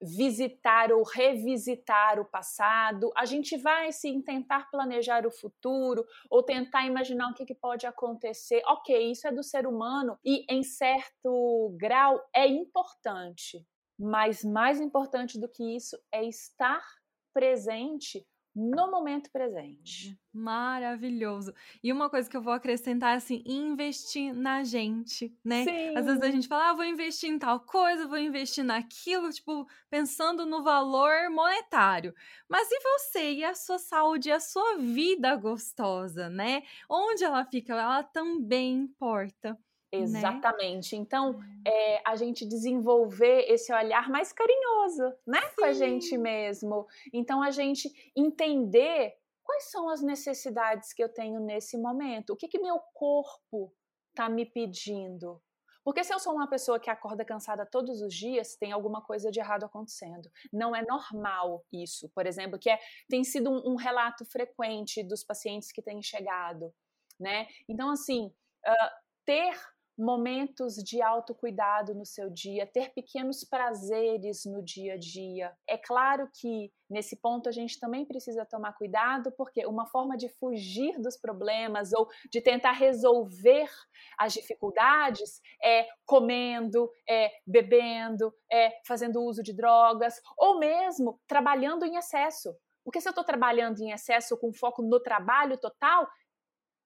visitar 0.02 0.90
ou 0.90 1.02
revisitar 1.02 2.18
o 2.18 2.24
passado, 2.24 3.12
a 3.14 3.26
gente 3.26 3.58
vai 3.58 3.92
sim 3.92 4.22
tentar 4.22 4.70
planejar 4.70 5.26
o 5.26 5.30
futuro 5.30 6.06
ou 6.30 6.42
tentar 6.42 6.86
imaginar 6.86 7.30
o 7.30 7.34
que, 7.34 7.44
que 7.44 7.54
pode 7.54 7.86
acontecer. 7.86 8.62
Ok, 8.66 9.10
isso 9.10 9.28
é 9.28 9.32
do 9.32 9.42
ser 9.42 9.66
humano 9.66 10.18
e 10.24 10.46
em 10.48 10.62
certo 10.62 11.76
grau 11.78 12.18
é 12.34 12.46
importante, 12.46 13.62
mas 13.98 14.42
mais 14.42 14.80
importante 14.80 15.38
do 15.38 15.46
que 15.46 15.76
isso 15.76 15.98
é 16.10 16.24
estar 16.24 16.82
presente 17.34 18.26
no 18.54 18.90
momento 18.90 19.30
presente. 19.30 20.18
Maravilhoso. 20.32 21.52
E 21.82 21.92
uma 21.92 22.08
coisa 22.08 22.30
que 22.30 22.36
eu 22.36 22.42
vou 22.42 22.52
acrescentar 22.52 23.14
é 23.14 23.16
assim, 23.16 23.42
investir 23.44 24.32
na 24.32 24.62
gente, 24.62 25.36
né? 25.44 25.64
Sim. 25.64 25.96
Às 25.96 26.06
vezes 26.06 26.22
a 26.22 26.30
gente 26.30 26.46
fala, 26.46 26.70
ah, 26.70 26.74
vou 26.74 26.84
investir 26.84 27.28
em 27.28 27.38
tal 27.38 27.58
coisa, 27.60 28.06
vou 28.06 28.16
investir 28.18 28.62
naquilo, 28.62 29.30
tipo, 29.30 29.66
pensando 29.90 30.46
no 30.46 30.62
valor 30.62 31.28
monetário. 31.30 32.14
Mas 32.48 32.68
e 32.70 32.80
você, 32.80 33.32
e 33.32 33.44
a 33.44 33.54
sua 33.56 33.78
saúde, 33.78 34.28
e 34.28 34.32
a 34.32 34.38
sua 34.38 34.78
vida 34.78 35.34
gostosa, 35.34 36.28
né? 36.30 36.62
Onde 36.88 37.24
ela 37.24 37.44
fica, 37.44 37.72
ela 37.74 38.04
também 38.04 38.74
importa. 38.74 39.58
Né? 39.92 39.98
Exatamente. 39.98 40.96
Né? 40.96 41.02
Então, 41.02 41.40
é, 41.66 42.02
a 42.06 42.14
gente 42.16 42.46
desenvolver 42.46 43.46
esse 43.48 43.72
olhar 43.72 44.08
mais 44.08 44.32
carinhoso, 44.32 45.12
né, 45.26 45.40
Sim. 45.40 45.56
com 45.56 45.64
a 45.64 45.72
gente 45.72 46.16
mesmo. 46.16 46.86
Então, 47.12 47.42
a 47.42 47.50
gente 47.50 47.90
entender 48.16 49.16
quais 49.42 49.70
são 49.70 49.88
as 49.88 50.00
necessidades 50.00 50.92
que 50.92 51.02
eu 51.02 51.08
tenho 51.08 51.40
nesse 51.40 51.76
momento, 51.76 52.30
o 52.30 52.36
que 52.36 52.46
que 52.46 52.60
meu 52.60 52.78
corpo 52.94 53.74
está 54.10 54.28
me 54.28 54.46
pedindo. 54.46 55.42
Porque 55.82 56.04
se 56.04 56.12
eu 56.12 56.20
sou 56.20 56.34
uma 56.34 56.48
pessoa 56.48 56.78
que 56.78 56.90
acorda 56.90 57.24
cansada 57.24 57.64
todos 57.64 58.02
os 58.02 58.14
dias, 58.14 58.54
tem 58.54 58.70
alguma 58.70 59.02
coisa 59.02 59.30
de 59.30 59.40
errado 59.40 59.64
acontecendo. 59.64 60.30
Não 60.52 60.76
é 60.76 60.84
normal 60.84 61.64
isso, 61.72 62.08
por 62.10 62.26
exemplo, 62.26 62.58
que 62.58 62.70
é, 62.70 62.78
tem 63.08 63.24
sido 63.24 63.50
um, 63.50 63.72
um 63.72 63.76
relato 63.76 64.24
frequente 64.26 65.02
dos 65.02 65.24
pacientes 65.24 65.72
que 65.72 65.82
têm 65.82 66.02
chegado, 66.02 66.72
né? 67.18 67.48
Então, 67.68 67.90
assim, 67.90 68.26
uh, 68.66 68.90
ter 69.24 69.54
momentos 70.00 70.74
de 70.76 71.02
autocuidado 71.02 71.94
no 71.94 72.06
seu 72.06 72.30
dia, 72.30 72.66
ter 72.66 72.90
pequenos 72.92 73.44
prazeres 73.44 74.44
no 74.46 74.64
dia 74.64 74.94
a 74.94 74.98
dia. 74.98 75.52
É 75.68 75.76
claro 75.76 76.28
que 76.34 76.72
nesse 76.88 77.16
ponto 77.16 77.48
a 77.48 77.52
gente 77.52 77.78
também 77.78 78.04
precisa 78.04 78.44
tomar 78.44 78.72
cuidado, 78.72 79.30
porque 79.32 79.66
uma 79.66 79.86
forma 79.86 80.16
de 80.16 80.28
fugir 80.28 80.98
dos 81.00 81.16
problemas 81.16 81.92
ou 81.92 82.08
de 82.32 82.40
tentar 82.40 82.72
resolver 82.72 83.68
as 84.18 84.32
dificuldades 84.32 85.40
é 85.62 85.86
comendo, 86.06 86.90
é 87.08 87.30
bebendo, 87.46 88.34
é 88.50 88.80
fazendo 88.86 89.22
uso 89.22 89.42
de 89.42 89.52
drogas 89.52 90.14
ou 90.36 90.58
mesmo 90.58 91.20
trabalhando 91.28 91.84
em 91.84 91.96
excesso. 91.96 92.56
Porque 92.84 93.00
se 93.00 93.08
eu 93.08 93.10
estou 93.10 93.24
trabalhando 93.24 93.80
em 93.80 93.92
excesso 93.92 94.36
com 94.38 94.52
foco 94.52 94.82
no 94.82 94.98
trabalho 95.00 95.58
total, 95.58 96.08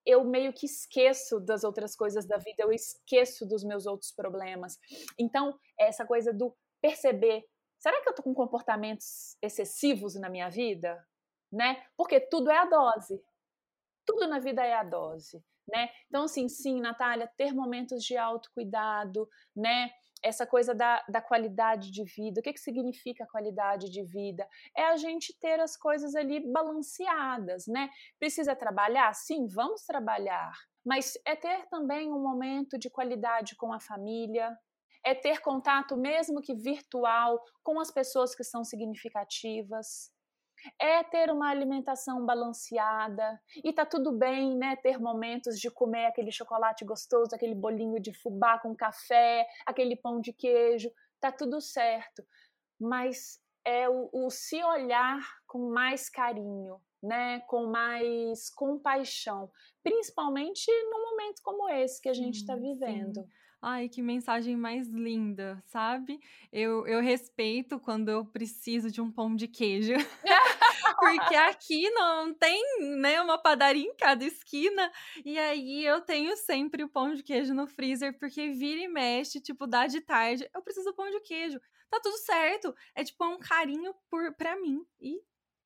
eu 0.06 0.24
meio 0.24 0.52
que 0.52 0.66
esqueço 0.66 1.40
das 1.40 1.64
outras 1.64 1.96
coisas 1.96 2.26
da 2.26 2.36
vida, 2.36 2.62
eu 2.62 2.72
esqueço 2.72 3.46
dos 3.46 3.64
meus 3.64 3.86
outros 3.86 4.12
problemas. 4.12 4.78
Então, 5.18 5.58
essa 5.78 6.04
coisa 6.06 6.32
do 6.32 6.54
perceber, 6.80 7.44
será 7.78 8.00
que 8.02 8.08
eu 8.08 8.14
tô 8.14 8.22
com 8.22 8.34
comportamentos 8.34 9.36
excessivos 9.42 10.14
na 10.14 10.28
minha 10.28 10.50
vida? 10.50 11.02
Né? 11.50 11.82
Porque 11.96 12.20
tudo 12.20 12.50
é 12.50 12.58
a 12.58 12.66
dose. 12.66 13.22
Tudo 14.06 14.26
na 14.26 14.38
vida 14.38 14.62
é 14.62 14.74
a 14.74 14.84
dose, 14.84 15.42
né? 15.66 15.88
Então, 16.08 16.24
assim, 16.24 16.46
sim, 16.46 16.78
Natália, 16.78 17.30
ter 17.38 17.54
momentos 17.54 18.04
de 18.04 18.18
autocuidado, 18.18 19.26
né? 19.56 19.90
Essa 20.24 20.46
coisa 20.46 20.74
da, 20.74 21.04
da 21.06 21.20
qualidade 21.20 21.90
de 21.90 22.02
vida. 22.02 22.40
O 22.40 22.42
que, 22.42 22.54
que 22.54 22.60
significa 22.60 23.26
qualidade 23.26 23.90
de 23.90 24.02
vida? 24.02 24.48
É 24.74 24.86
a 24.86 24.96
gente 24.96 25.38
ter 25.38 25.60
as 25.60 25.76
coisas 25.76 26.14
ali 26.14 26.40
balanceadas, 26.50 27.66
né? 27.66 27.90
Precisa 28.18 28.56
trabalhar? 28.56 29.14
Sim, 29.14 29.46
vamos 29.46 29.84
trabalhar. 29.84 30.52
Mas 30.84 31.12
é 31.26 31.36
ter 31.36 31.66
também 31.68 32.10
um 32.10 32.22
momento 32.22 32.78
de 32.78 32.88
qualidade 32.88 33.54
com 33.54 33.72
a 33.72 33.78
família, 33.78 34.56
é 35.04 35.14
ter 35.14 35.40
contato, 35.40 35.96
mesmo 35.96 36.40
que 36.40 36.54
virtual, 36.54 37.38
com 37.62 37.78
as 37.78 37.90
pessoas 37.90 38.34
que 38.34 38.42
são 38.42 38.64
significativas, 38.64 40.10
é 40.80 41.02
ter 41.02 41.30
uma 41.30 41.50
alimentação 41.50 42.24
balanceada 42.24 43.40
e 43.62 43.72
tá 43.72 43.84
tudo 43.84 44.12
bem, 44.12 44.56
né, 44.56 44.76
ter 44.76 44.98
momentos 44.98 45.58
de 45.58 45.70
comer 45.70 46.06
aquele 46.06 46.30
chocolate 46.30 46.84
gostoso, 46.84 47.34
aquele 47.34 47.54
bolinho 47.54 48.00
de 48.00 48.12
fubá 48.12 48.58
com 48.58 48.74
café, 48.74 49.46
aquele 49.66 49.96
pão 49.96 50.20
de 50.20 50.32
queijo, 50.32 50.90
tá 51.20 51.30
tudo 51.32 51.60
certo. 51.60 52.24
Mas 52.80 53.40
é 53.64 53.88
o, 53.88 54.10
o 54.12 54.30
se 54.30 54.62
olhar 54.62 55.20
com 55.46 55.70
mais 55.70 56.08
carinho, 56.10 56.80
né, 57.04 57.40
com 57.40 57.66
mais 57.66 58.50
compaixão, 58.50 59.50
principalmente 59.82 60.66
num 60.90 61.10
momento 61.10 61.42
como 61.42 61.68
esse 61.68 62.00
que 62.00 62.08
a 62.08 62.14
gente 62.14 62.36
está 62.36 62.56
vivendo. 62.56 63.22
Sim. 63.22 63.28
Ai, 63.66 63.88
que 63.88 64.02
mensagem 64.02 64.58
mais 64.58 64.88
linda, 64.88 65.58
sabe? 65.64 66.20
Eu, 66.52 66.86
eu 66.86 67.00
respeito 67.00 67.80
quando 67.80 68.10
eu 68.10 68.22
preciso 68.22 68.90
de 68.90 69.00
um 69.00 69.10
pão 69.10 69.34
de 69.34 69.48
queijo. 69.48 69.94
Porque 71.00 71.34
aqui 71.34 71.88
não 71.88 72.34
tem 72.34 72.62
né, 72.98 73.22
uma 73.22 73.38
padaria 73.38 73.88
em 73.88 73.96
cada 73.96 74.22
esquina. 74.22 74.92
E 75.24 75.38
aí 75.38 75.82
eu 75.82 76.02
tenho 76.02 76.36
sempre 76.36 76.84
o 76.84 76.90
pão 76.90 77.14
de 77.14 77.22
queijo 77.22 77.54
no 77.54 77.66
freezer, 77.66 78.18
porque 78.18 78.50
vira 78.50 78.82
e 78.82 78.88
mexe, 78.88 79.40
tipo, 79.40 79.66
dá 79.66 79.86
de 79.86 80.02
tarde. 80.02 80.46
Eu 80.54 80.60
preciso 80.60 80.90
do 80.90 80.94
pão 80.94 81.10
de 81.10 81.20
queijo. 81.20 81.58
Tá 81.88 81.98
tudo 82.02 82.18
certo. 82.18 82.74
É 82.94 83.02
tipo 83.02 83.24
um 83.24 83.38
carinho 83.38 83.94
por, 84.10 84.34
pra 84.34 84.60
mim. 84.60 84.84
E 85.00 85.22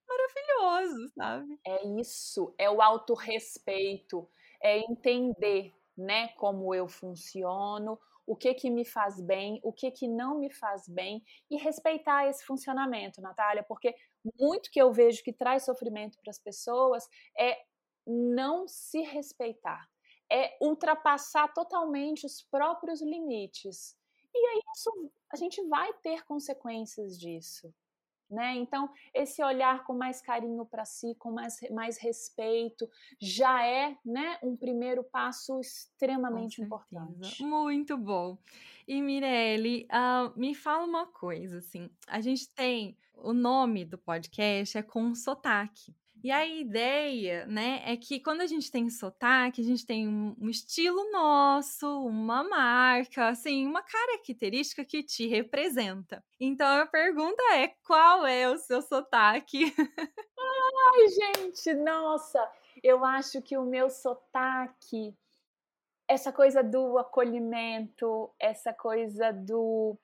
maravilhoso, 0.08 1.08
sabe? 1.14 1.58
É 1.66 1.86
isso, 2.00 2.54
é 2.58 2.70
o 2.70 2.80
autorrespeito, 2.80 4.28
é 4.62 4.78
entender 4.78 5.74
né, 5.96 6.28
como 6.28 6.74
eu 6.74 6.88
funciono, 6.88 7.98
o 8.26 8.36
que 8.36 8.52
que 8.54 8.70
me 8.70 8.84
faz 8.84 9.20
bem, 9.20 9.58
o 9.64 9.72
que 9.72 9.90
que 9.90 10.06
não 10.06 10.38
me 10.38 10.50
faz 10.52 10.86
bem 10.86 11.24
e 11.50 11.56
respeitar 11.56 12.28
esse 12.28 12.44
funcionamento, 12.44 13.22
Natália, 13.22 13.62
porque 13.62 13.94
muito 14.38 14.70
que 14.70 14.80
eu 14.80 14.92
vejo 14.92 15.24
que 15.24 15.32
traz 15.32 15.64
sofrimento 15.64 16.18
para 16.20 16.30
as 16.30 16.38
pessoas 16.38 17.08
é 17.38 17.58
não 18.06 18.68
se 18.68 19.00
respeitar, 19.00 19.88
é 20.30 20.56
ultrapassar 20.60 21.48
totalmente 21.54 22.26
os 22.26 22.42
próprios 22.42 23.00
limites. 23.00 23.96
E 24.34 24.38
aí 24.38 24.60
isso, 24.76 25.10
a 25.32 25.36
gente 25.36 25.66
vai 25.66 25.92
ter 25.94 26.24
consequências 26.26 27.18
disso. 27.18 27.72
Né? 28.30 28.56
Então, 28.56 28.90
esse 29.14 29.42
olhar 29.42 29.84
com 29.84 29.94
mais 29.94 30.20
carinho 30.20 30.66
para 30.66 30.84
si, 30.84 31.14
com 31.18 31.30
mais, 31.30 31.58
mais 31.70 31.96
respeito, 31.96 32.88
já 33.18 33.64
é 33.66 33.96
né, 34.04 34.38
um 34.42 34.54
primeiro 34.54 35.02
passo 35.02 35.58
extremamente 35.60 36.60
importante. 36.60 37.42
Muito 37.42 37.96
bom. 37.96 38.36
E 38.86 39.00
Mirelle, 39.00 39.86
uh, 39.86 40.38
me 40.38 40.54
fala 40.54 40.84
uma 40.84 41.06
coisa, 41.06 41.58
assim, 41.58 41.90
a 42.06 42.20
gente 42.20 42.48
tem 42.50 42.96
o 43.22 43.32
nome 43.32 43.84
do 43.84 43.98
podcast 43.98 44.78
é 44.78 44.82
com 44.82 45.14
sotaque. 45.14 45.94
E 46.22 46.32
a 46.32 46.44
ideia, 46.44 47.46
né, 47.46 47.82
é 47.84 47.96
que 47.96 48.18
quando 48.18 48.40
a 48.40 48.46
gente 48.46 48.70
tem 48.70 48.90
sotaque, 48.90 49.60
a 49.60 49.64
gente 49.64 49.86
tem 49.86 50.08
um, 50.08 50.48
estilo 50.48 51.10
nosso, 51.12 51.86
uma 52.06 52.42
marca, 52.42 53.28
assim, 53.28 53.66
uma 53.66 53.82
característica 53.82 54.84
que 54.84 55.02
te 55.02 55.28
representa. 55.28 56.24
Então 56.40 56.66
a 56.66 56.86
pergunta 56.86 57.42
é: 57.54 57.68
qual 57.86 58.26
é 58.26 58.48
o 58.48 58.58
seu 58.58 58.82
sotaque? 58.82 59.72
Ai, 59.78 61.08
gente, 61.08 61.74
nossa, 61.74 62.50
eu 62.82 63.04
acho 63.04 63.40
que 63.40 63.56
o 63.56 63.64
meu 63.64 63.88
sotaque, 63.88 65.14
essa 66.08 66.32
coisa 66.32 66.62
do 66.62 66.98
acolhimento, 66.98 68.30
essa 68.40 68.72
coisa 68.72 69.32
do 69.32 69.96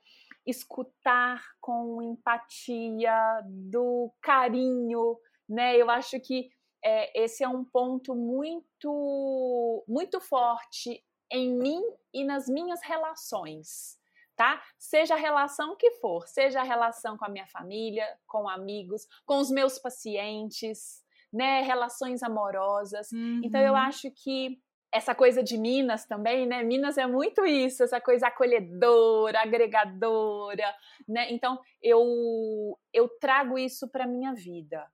escutar 0.47 1.43
com 1.61 2.03
empatia, 2.03 3.41
do 3.45 4.13
carinho, 4.21 5.19
né? 5.49 5.77
Eu 5.77 5.91
acho 5.91 6.19
que 6.21 6.49
é, 6.85 7.23
esse 7.25 7.43
é 7.43 7.49
um 7.49 7.65
ponto 7.65 8.15
muito, 8.15 9.85
muito 9.89 10.21
forte 10.21 11.03
em 11.31 11.55
mim 11.55 11.83
e 12.13 12.25
nas 12.25 12.47
minhas 12.47 12.83
relações, 12.83 13.99
tá? 14.37 14.63
Seja 14.79 15.15
a 15.15 15.19
relação 15.19 15.77
que 15.77 15.93
for, 15.93 16.29
seja 16.29 16.61
a 16.61 16.65
relação 16.65 17.17
com 17.17 17.25
a 17.25 17.29
minha 17.29 17.47
família, 17.47 18.07
com 18.27 18.49
amigos, 18.49 19.07
com 19.25 19.39
os 19.39 19.51
meus 19.51 19.79
pacientes, 19.79 21.03
né? 21.33 21.63
Relações 21.63 22.23
amorosas. 22.23 23.11
Uhum. 23.11 23.41
Então 23.43 23.61
eu 23.61 23.73
uhum. 23.73 23.79
acho 23.79 24.11
que 24.11 24.61
essa 24.93 25.13
coisa 25.13 25.43
de 25.43 25.59
Minas 25.59 26.07
também, 26.07 26.47
né? 26.47 26.63
Minas 26.63 26.97
é 26.97 27.07
muito 27.07 27.45
isso, 27.45 27.83
essa 27.83 28.01
coisa 28.01 28.29
acolhedora, 28.29 29.41
agregadora, 29.41 30.73
né? 31.09 31.33
Então 31.33 31.59
eu 31.83 32.79
eu 32.93 33.09
trago 33.19 33.59
isso 33.59 33.89
para 33.91 34.07
minha 34.07 34.33
vida, 34.33 34.87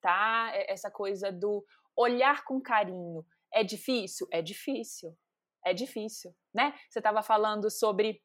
tá? 0.00 0.50
Essa 0.68 0.90
coisa 0.90 1.30
do 1.32 1.64
olhar 1.96 2.44
com 2.44 2.60
carinho. 2.60 3.24
É 3.52 3.64
difícil? 3.64 4.26
É 4.30 4.42
difícil. 4.42 5.16
É 5.64 5.74
difícil, 5.74 6.34
né? 6.54 6.72
Você 6.88 7.00
estava 7.00 7.22
falando 7.22 7.70
sobre 7.70 8.22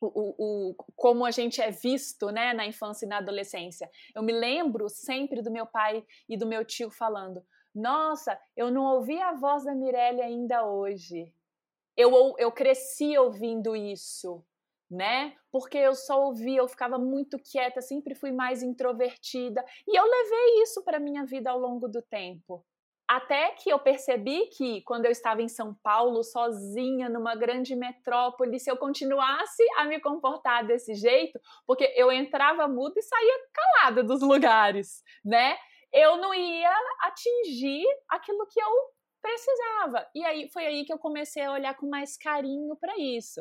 o, 0.00 0.06
o, 0.06 0.34
o, 0.38 0.74
como 0.94 1.24
a 1.24 1.30
gente 1.30 1.60
é 1.60 1.70
visto 1.70 2.30
né, 2.30 2.52
na 2.52 2.66
infância 2.66 3.04
e 3.04 3.08
na 3.08 3.18
adolescência. 3.18 3.90
Eu 4.14 4.22
me 4.22 4.32
lembro 4.32 4.88
sempre 4.88 5.42
do 5.42 5.50
meu 5.50 5.66
pai 5.66 6.04
e 6.28 6.36
do 6.36 6.46
meu 6.46 6.64
tio 6.64 6.90
falando: 6.90 7.44
Nossa, 7.74 8.38
eu 8.56 8.70
não 8.70 8.84
ouvi 8.84 9.20
a 9.20 9.32
voz 9.32 9.64
da 9.64 9.74
Mirelle 9.74 10.22
ainda 10.22 10.64
hoje. 10.64 11.32
Eu, 11.96 12.34
eu 12.38 12.52
cresci 12.52 13.16
ouvindo 13.16 13.74
isso, 13.74 14.44
né? 14.90 15.34
Porque 15.50 15.78
eu 15.78 15.94
só 15.94 16.26
ouvia, 16.26 16.58
eu 16.58 16.68
ficava 16.68 16.98
muito 16.98 17.38
quieta, 17.38 17.80
sempre 17.80 18.14
fui 18.14 18.32
mais 18.32 18.62
introvertida. 18.62 19.64
E 19.86 19.98
eu 19.98 20.04
levei 20.04 20.62
isso 20.62 20.82
para 20.84 21.00
minha 21.00 21.24
vida 21.24 21.50
ao 21.50 21.58
longo 21.58 21.88
do 21.88 22.02
tempo. 22.02 22.64
Até 23.08 23.52
que 23.52 23.70
eu 23.70 23.78
percebi 23.78 24.46
que 24.46 24.82
quando 24.82 25.04
eu 25.04 25.12
estava 25.12 25.40
em 25.40 25.48
São 25.48 25.72
Paulo, 25.80 26.24
sozinha, 26.24 27.08
numa 27.08 27.36
grande 27.36 27.76
metrópole, 27.76 28.58
se 28.58 28.68
eu 28.68 28.76
continuasse 28.76 29.62
a 29.76 29.84
me 29.84 30.00
comportar 30.00 30.66
desse 30.66 30.92
jeito, 30.94 31.38
porque 31.64 31.92
eu 31.94 32.10
entrava 32.10 32.66
muda 32.66 32.94
e 32.98 33.02
saía 33.02 33.38
calada 33.54 34.02
dos 34.02 34.22
lugares, 34.22 35.04
né? 35.24 35.56
Eu 35.92 36.16
não 36.16 36.34
ia 36.34 36.74
atingir 37.02 37.84
aquilo 38.08 38.44
que 38.48 38.60
eu 38.60 38.72
precisava. 39.22 40.06
E 40.14 40.24
aí 40.24 40.48
foi 40.52 40.66
aí 40.66 40.84
que 40.84 40.92
eu 40.92 40.98
comecei 40.98 41.44
a 41.44 41.52
olhar 41.52 41.76
com 41.76 41.88
mais 41.88 42.16
carinho 42.16 42.76
para 42.76 42.98
isso. 42.98 43.40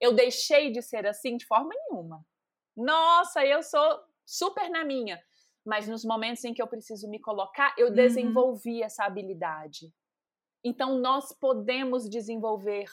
Eu 0.00 0.14
deixei 0.14 0.70
de 0.70 0.82
ser 0.82 1.06
assim 1.06 1.36
de 1.36 1.46
forma 1.46 1.70
nenhuma. 1.74 2.24
Nossa, 2.76 3.44
eu 3.44 3.62
sou 3.62 4.00
super 4.24 4.68
na 4.70 4.84
minha 4.84 5.20
mas 5.66 5.88
nos 5.88 6.04
momentos 6.04 6.44
em 6.44 6.54
que 6.54 6.62
eu 6.62 6.68
preciso 6.68 7.10
me 7.10 7.18
colocar, 7.18 7.74
eu 7.76 7.88
uhum. 7.88 7.94
desenvolvi 7.94 8.82
essa 8.82 9.04
habilidade. 9.04 9.92
Então, 10.64 10.98
nós 10.98 11.32
podemos 11.32 12.08
desenvolver 12.08 12.86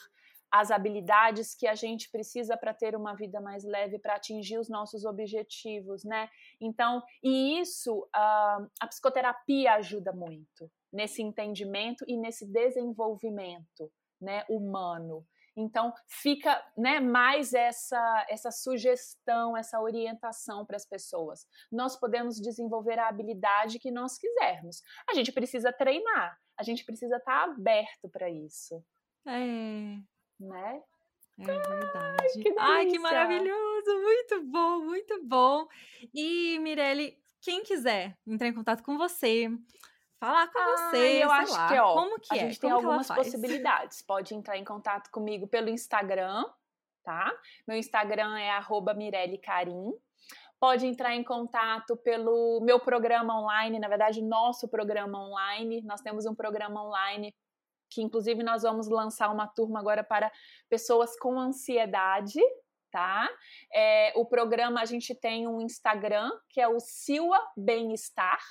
as 0.50 0.70
habilidades 0.70 1.54
que 1.54 1.66
a 1.66 1.74
gente 1.74 2.10
precisa 2.10 2.56
para 2.56 2.74
ter 2.74 2.94
uma 2.94 3.14
vida 3.14 3.40
mais 3.40 3.64
leve, 3.64 3.98
para 3.98 4.16
atingir 4.16 4.58
os 4.58 4.68
nossos 4.68 5.04
objetivos, 5.04 6.04
né? 6.04 6.28
Então, 6.60 7.02
e 7.22 7.60
isso, 7.60 8.00
uh, 8.14 8.70
a 8.80 8.86
psicoterapia 8.88 9.74
ajuda 9.74 10.12
muito 10.12 10.70
nesse 10.92 11.22
entendimento 11.22 12.04
e 12.06 12.16
nesse 12.16 12.46
desenvolvimento, 12.46 13.90
né, 14.20 14.44
humano. 14.48 15.26
Então 15.56 15.92
fica 16.08 16.62
né, 16.76 16.98
mais 17.00 17.52
essa, 17.52 18.26
essa 18.28 18.50
sugestão, 18.50 19.56
essa 19.56 19.80
orientação 19.80 20.66
para 20.66 20.76
as 20.76 20.84
pessoas. 20.84 21.46
Nós 21.70 21.96
podemos 21.96 22.40
desenvolver 22.40 22.98
a 22.98 23.08
habilidade 23.08 23.78
que 23.78 23.90
nós 23.90 24.18
quisermos. 24.18 24.82
A 25.08 25.14
gente 25.14 25.30
precisa 25.32 25.72
treinar, 25.72 26.38
a 26.56 26.62
gente 26.62 26.84
precisa 26.84 27.16
estar 27.16 27.46
tá 27.46 27.52
aberto 27.52 28.08
para 28.08 28.28
isso. 28.28 28.84
É. 29.26 29.98
Né? 30.40 30.82
É 31.38 31.44
verdade. 31.44 32.16
Ai 32.20 32.42
que, 32.42 32.54
Ai, 32.58 32.86
que 32.86 32.98
maravilhoso! 32.98 34.00
Muito 34.02 34.42
bom, 34.44 34.80
muito 34.80 35.24
bom. 35.24 35.66
E, 36.12 36.58
Mirelle, 36.60 37.18
quem 37.40 37.62
quiser 37.62 38.16
entrar 38.26 38.48
em 38.48 38.54
contato 38.54 38.82
com 38.82 38.96
você, 38.96 39.50
falar 40.24 40.46
com 40.48 40.58
ah, 40.58 40.76
você. 40.76 41.22
Eu 41.22 41.30
acho 41.30 41.52
lá. 41.52 41.68
que, 41.68 41.78
ó, 41.78 41.94
como 41.94 42.20
que 42.20 42.34
a 42.34 42.36
é? 42.36 42.40
gente 42.40 42.60
tem 42.60 42.70
algumas 42.70 43.08
possibilidades. 43.14 44.02
Pode 44.02 44.34
entrar 44.34 44.56
em 44.56 44.64
contato 44.64 45.10
comigo 45.10 45.46
pelo 45.46 45.68
Instagram, 45.68 46.44
tá? 47.02 47.32
Meu 47.66 47.76
Instagram 47.76 48.38
é 48.38 48.50
@mirellecarim. 48.96 49.92
Pode 50.58 50.86
entrar 50.86 51.14
em 51.14 51.22
contato 51.22 51.96
pelo 51.98 52.60
meu 52.62 52.80
programa 52.80 53.38
online, 53.38 53.78
na 53.78 53.88
verdade, 53.88 54.22
nosso 54.22 54.66
programa 54.68 55.18
online. 55.18 55.82
Nós 55.82 56.00
temos 56.00 56.24
um 56.24 56.34
programa 56.34 56.82
online 56.82 57.34
que, 57.90 58.02
inclusive, 58.02 58.42
nós 58.42 58.62
vamos 58.62 58.88
lançar 58.88 59.30
uma 59.30 59.46
turma 59.46 59.78
agora 59.78 60.02
para 60.02 60.32
pessoas 60.68 61.18
com 61.18 61.38
ansiedade, 61.38 62.40
tá? 62.90 63.28
É, 63.72 64.12
o 64.16 64.24
programa, 64.24 64.80
a 64.80 64.84
gente 64.84 65.14
tem 65.14 65.46
um 65.46 65.60
Instagram, 65.60 66.30
que 66.48 66.60
é 66.60 66.68
o 66.68 66.80
Silva 66.80 67.40
Bem-Estar, 67.56 68.42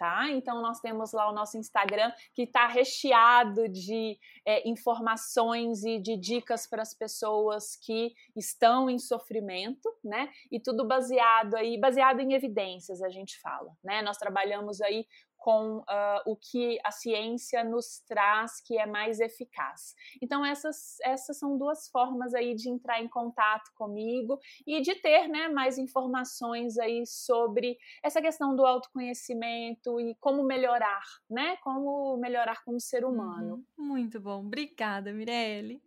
tá? 0.00 0.30
Então 0.30 0.62
nós 0.62 0.80
temos 0.80 1.12
lá 1.12 1.28
o 1.28 1.34
nosso 1.34 1.58
Instagram 1.58 2.10
que 2.34 2.44
está 2.44 2.66
recheado 2.66 3.68
de 3.68 4.18
é, 4.46 4.66
informações 4.66 5.84
e 5.84 6.00
de 6.00 6.16
dicas 6.16 6.66
para 6.66 6.80
as 6.80 6.94
pessoas 6.94 7.76
que 7.76 8.14
estão 8.34 8.88
em 8.88 8.98
sofrimento, 8.98 9.94
né? 10.02 10.30
E 10.50 10.58
tudo 10.58 10.88
baseado 10.88 11.54
aí, 11.54 11.78
baseado 11.78 12.20
em 12.20 12.32
evidências, 12.32 13.02
a 13.02 13.10
gente 13.10 13.38
fala, 13.40 13.76
né? 13.84 14.00
Nós 14.00 14.16
trabalhamos 14.16 14.80
aí 14.80 15.04
com 15.40 15.78
uh, 15.78 16.20
o 16.26 16.36
que 16.36 16.78
a 16.84 16.90
ciência 16.90 17.64
nos 17.64 18.00
traz 18.06 18.60
que 18.60 18.78
é 18.78 18.86
mais 18.86 19.18
eficaz. 19.18 19.94
Então 20.22 20.44
essas, 20.44 20.98
essas 21.02 21.38
são 21.38 21.56
duas 21.58 21.88
formas 21.88 22.34
aí 22.34 22.54
de 22.54 22.68
entrar 22.68 23.02
em 23.02 23.08
contato 23.08 23.70
comigo 23.74 24.38
e 24.66 24.80
de 24.82 24.94
ter 24.94 25.28
né, 25.28 25.48
mais 25.48 25.78
informações 25.78 26.78
aí 26.78 27.04
sobre 27.06 27.76
essa 28.02 28.20
questão 28.20 28.54
do 28.54 28.64
autoconhecimento 28.66 29.98
e 29.98 30.14
como 30.20 30.44
melhorar, 30.44 31.02
né? 31.28 31.56
Como 31.62 32.16
melhorar 32.18 32.62
como 32.62 32.78
ser 32.78 33.04
humano. 33.04 33.64
Uhum. 33.78 33.86
Muito 33.86 34.20
bom. 34.20 34.40
Obrigada, 34.40 35.12
Mirelle. 35.12 35.82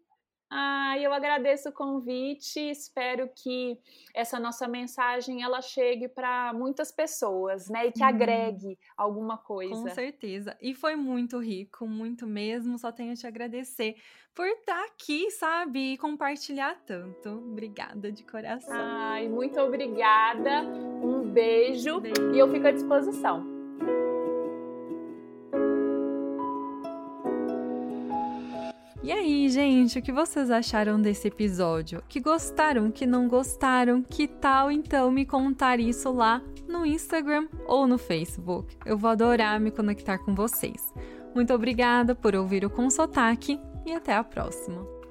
Ah, 0.56 0.95
eu 0.99 1.12
agradeço 1.12 1.70
o 1.70 1.72
convite, 1.72 2.60
espero 2.60 3.28
que 3.36 3.76
essa 4.14 4.39
nossa 4.39 4.68
mensagem 4.68 5.41
ela 5.41 5.64
chegue 5.64 6.08
para 6.08 6.54
muitas 6.54 6.91
pessoas, 6.91 7.68
né, 7.70 7.88
e 7.88 7.91
que 7.91 8.04
hum. 8.04 8.06
agregue 8.06 8.78
alguma 8.95 9.36
coisa. 9.36 9.74
Com 9.74 9.89
certeza. 9.89 10.56
E 10.62 10.76
foi 10.76 10.95
muito 10.95 11.39
rico, 11.39 11.88
muito 11.88 12.28
mesmo, 12.28 12.78
só 12.78 12.91
tenho 12.91 13.14
a 13.14 13.16
te 13.16 13.26
agradecer 13.26 13.95
por 14.36 14.45
estar 14.45 14.76
tá 14.76 14.86
aqui, 14.86 15.32
sabe, 15.32 15.93
e 15.93 15.97
compartilhar 15.97 16.76
tanto. 16.86 17.30
Obrigada 17.30 18.12
de 18.12 18.24
coração. 18.24 18.76
Ai, 18.76 19.28
muito 19.28 19.60
obrigada. 19.60 20.62
Um 20.62 21.32
beijo, 21.32 21.99
beijo. 21.99 22.32
e 22.32 22.38
eu 22.38 22.47
fico 22.51 22.68
à 22.68 22.72
disposição. 22.72 23.53
E 29.04 29.12
aí, 29.12 29.49
gente, 29.49 29.99
o 29.99 30.01
que 30.01 30.14
vocês 30.14 30.49
acharam 30.49 31.01
desse 31.01 31.28
episódio? 31.28 32.01
Que 32.08 32.22
gostaram, 32.22 32.89
que 32.89 33.06
não 33.06 33.28
gostaram? 33.28 34.01
Que 34.01 34.30
tal 34.30 34.72
então 34.72 35.12
me 35.12 35.26
contar 35.26 35.78
isso 35.78 36.10
lá 36.10 36.41
no 36.70 36.86
Instagram 36.86 37.49
ou 37.68 37.86
no 37.86 37.97
Facebook? 37.97 38.78
Eu 38.86 38.97
vou 38.97 39.10
adorar 39.10 39.60
me 39.60 39.72
conectar 39.72 40.20
com 40.20 40.34
vocês. 40.34 40.93
Muito 41.36 41.54
obrigada 41.54 42.16
por 42.16 42.34
ouvir 42.34 42.64
o 42.64 42.70
Com 42.70 42.89
Sotaque 42.89 43.60
e 43.86 43.91
até 43.91 44.16
a 44.16 44.24
próxima. 44.24 45.03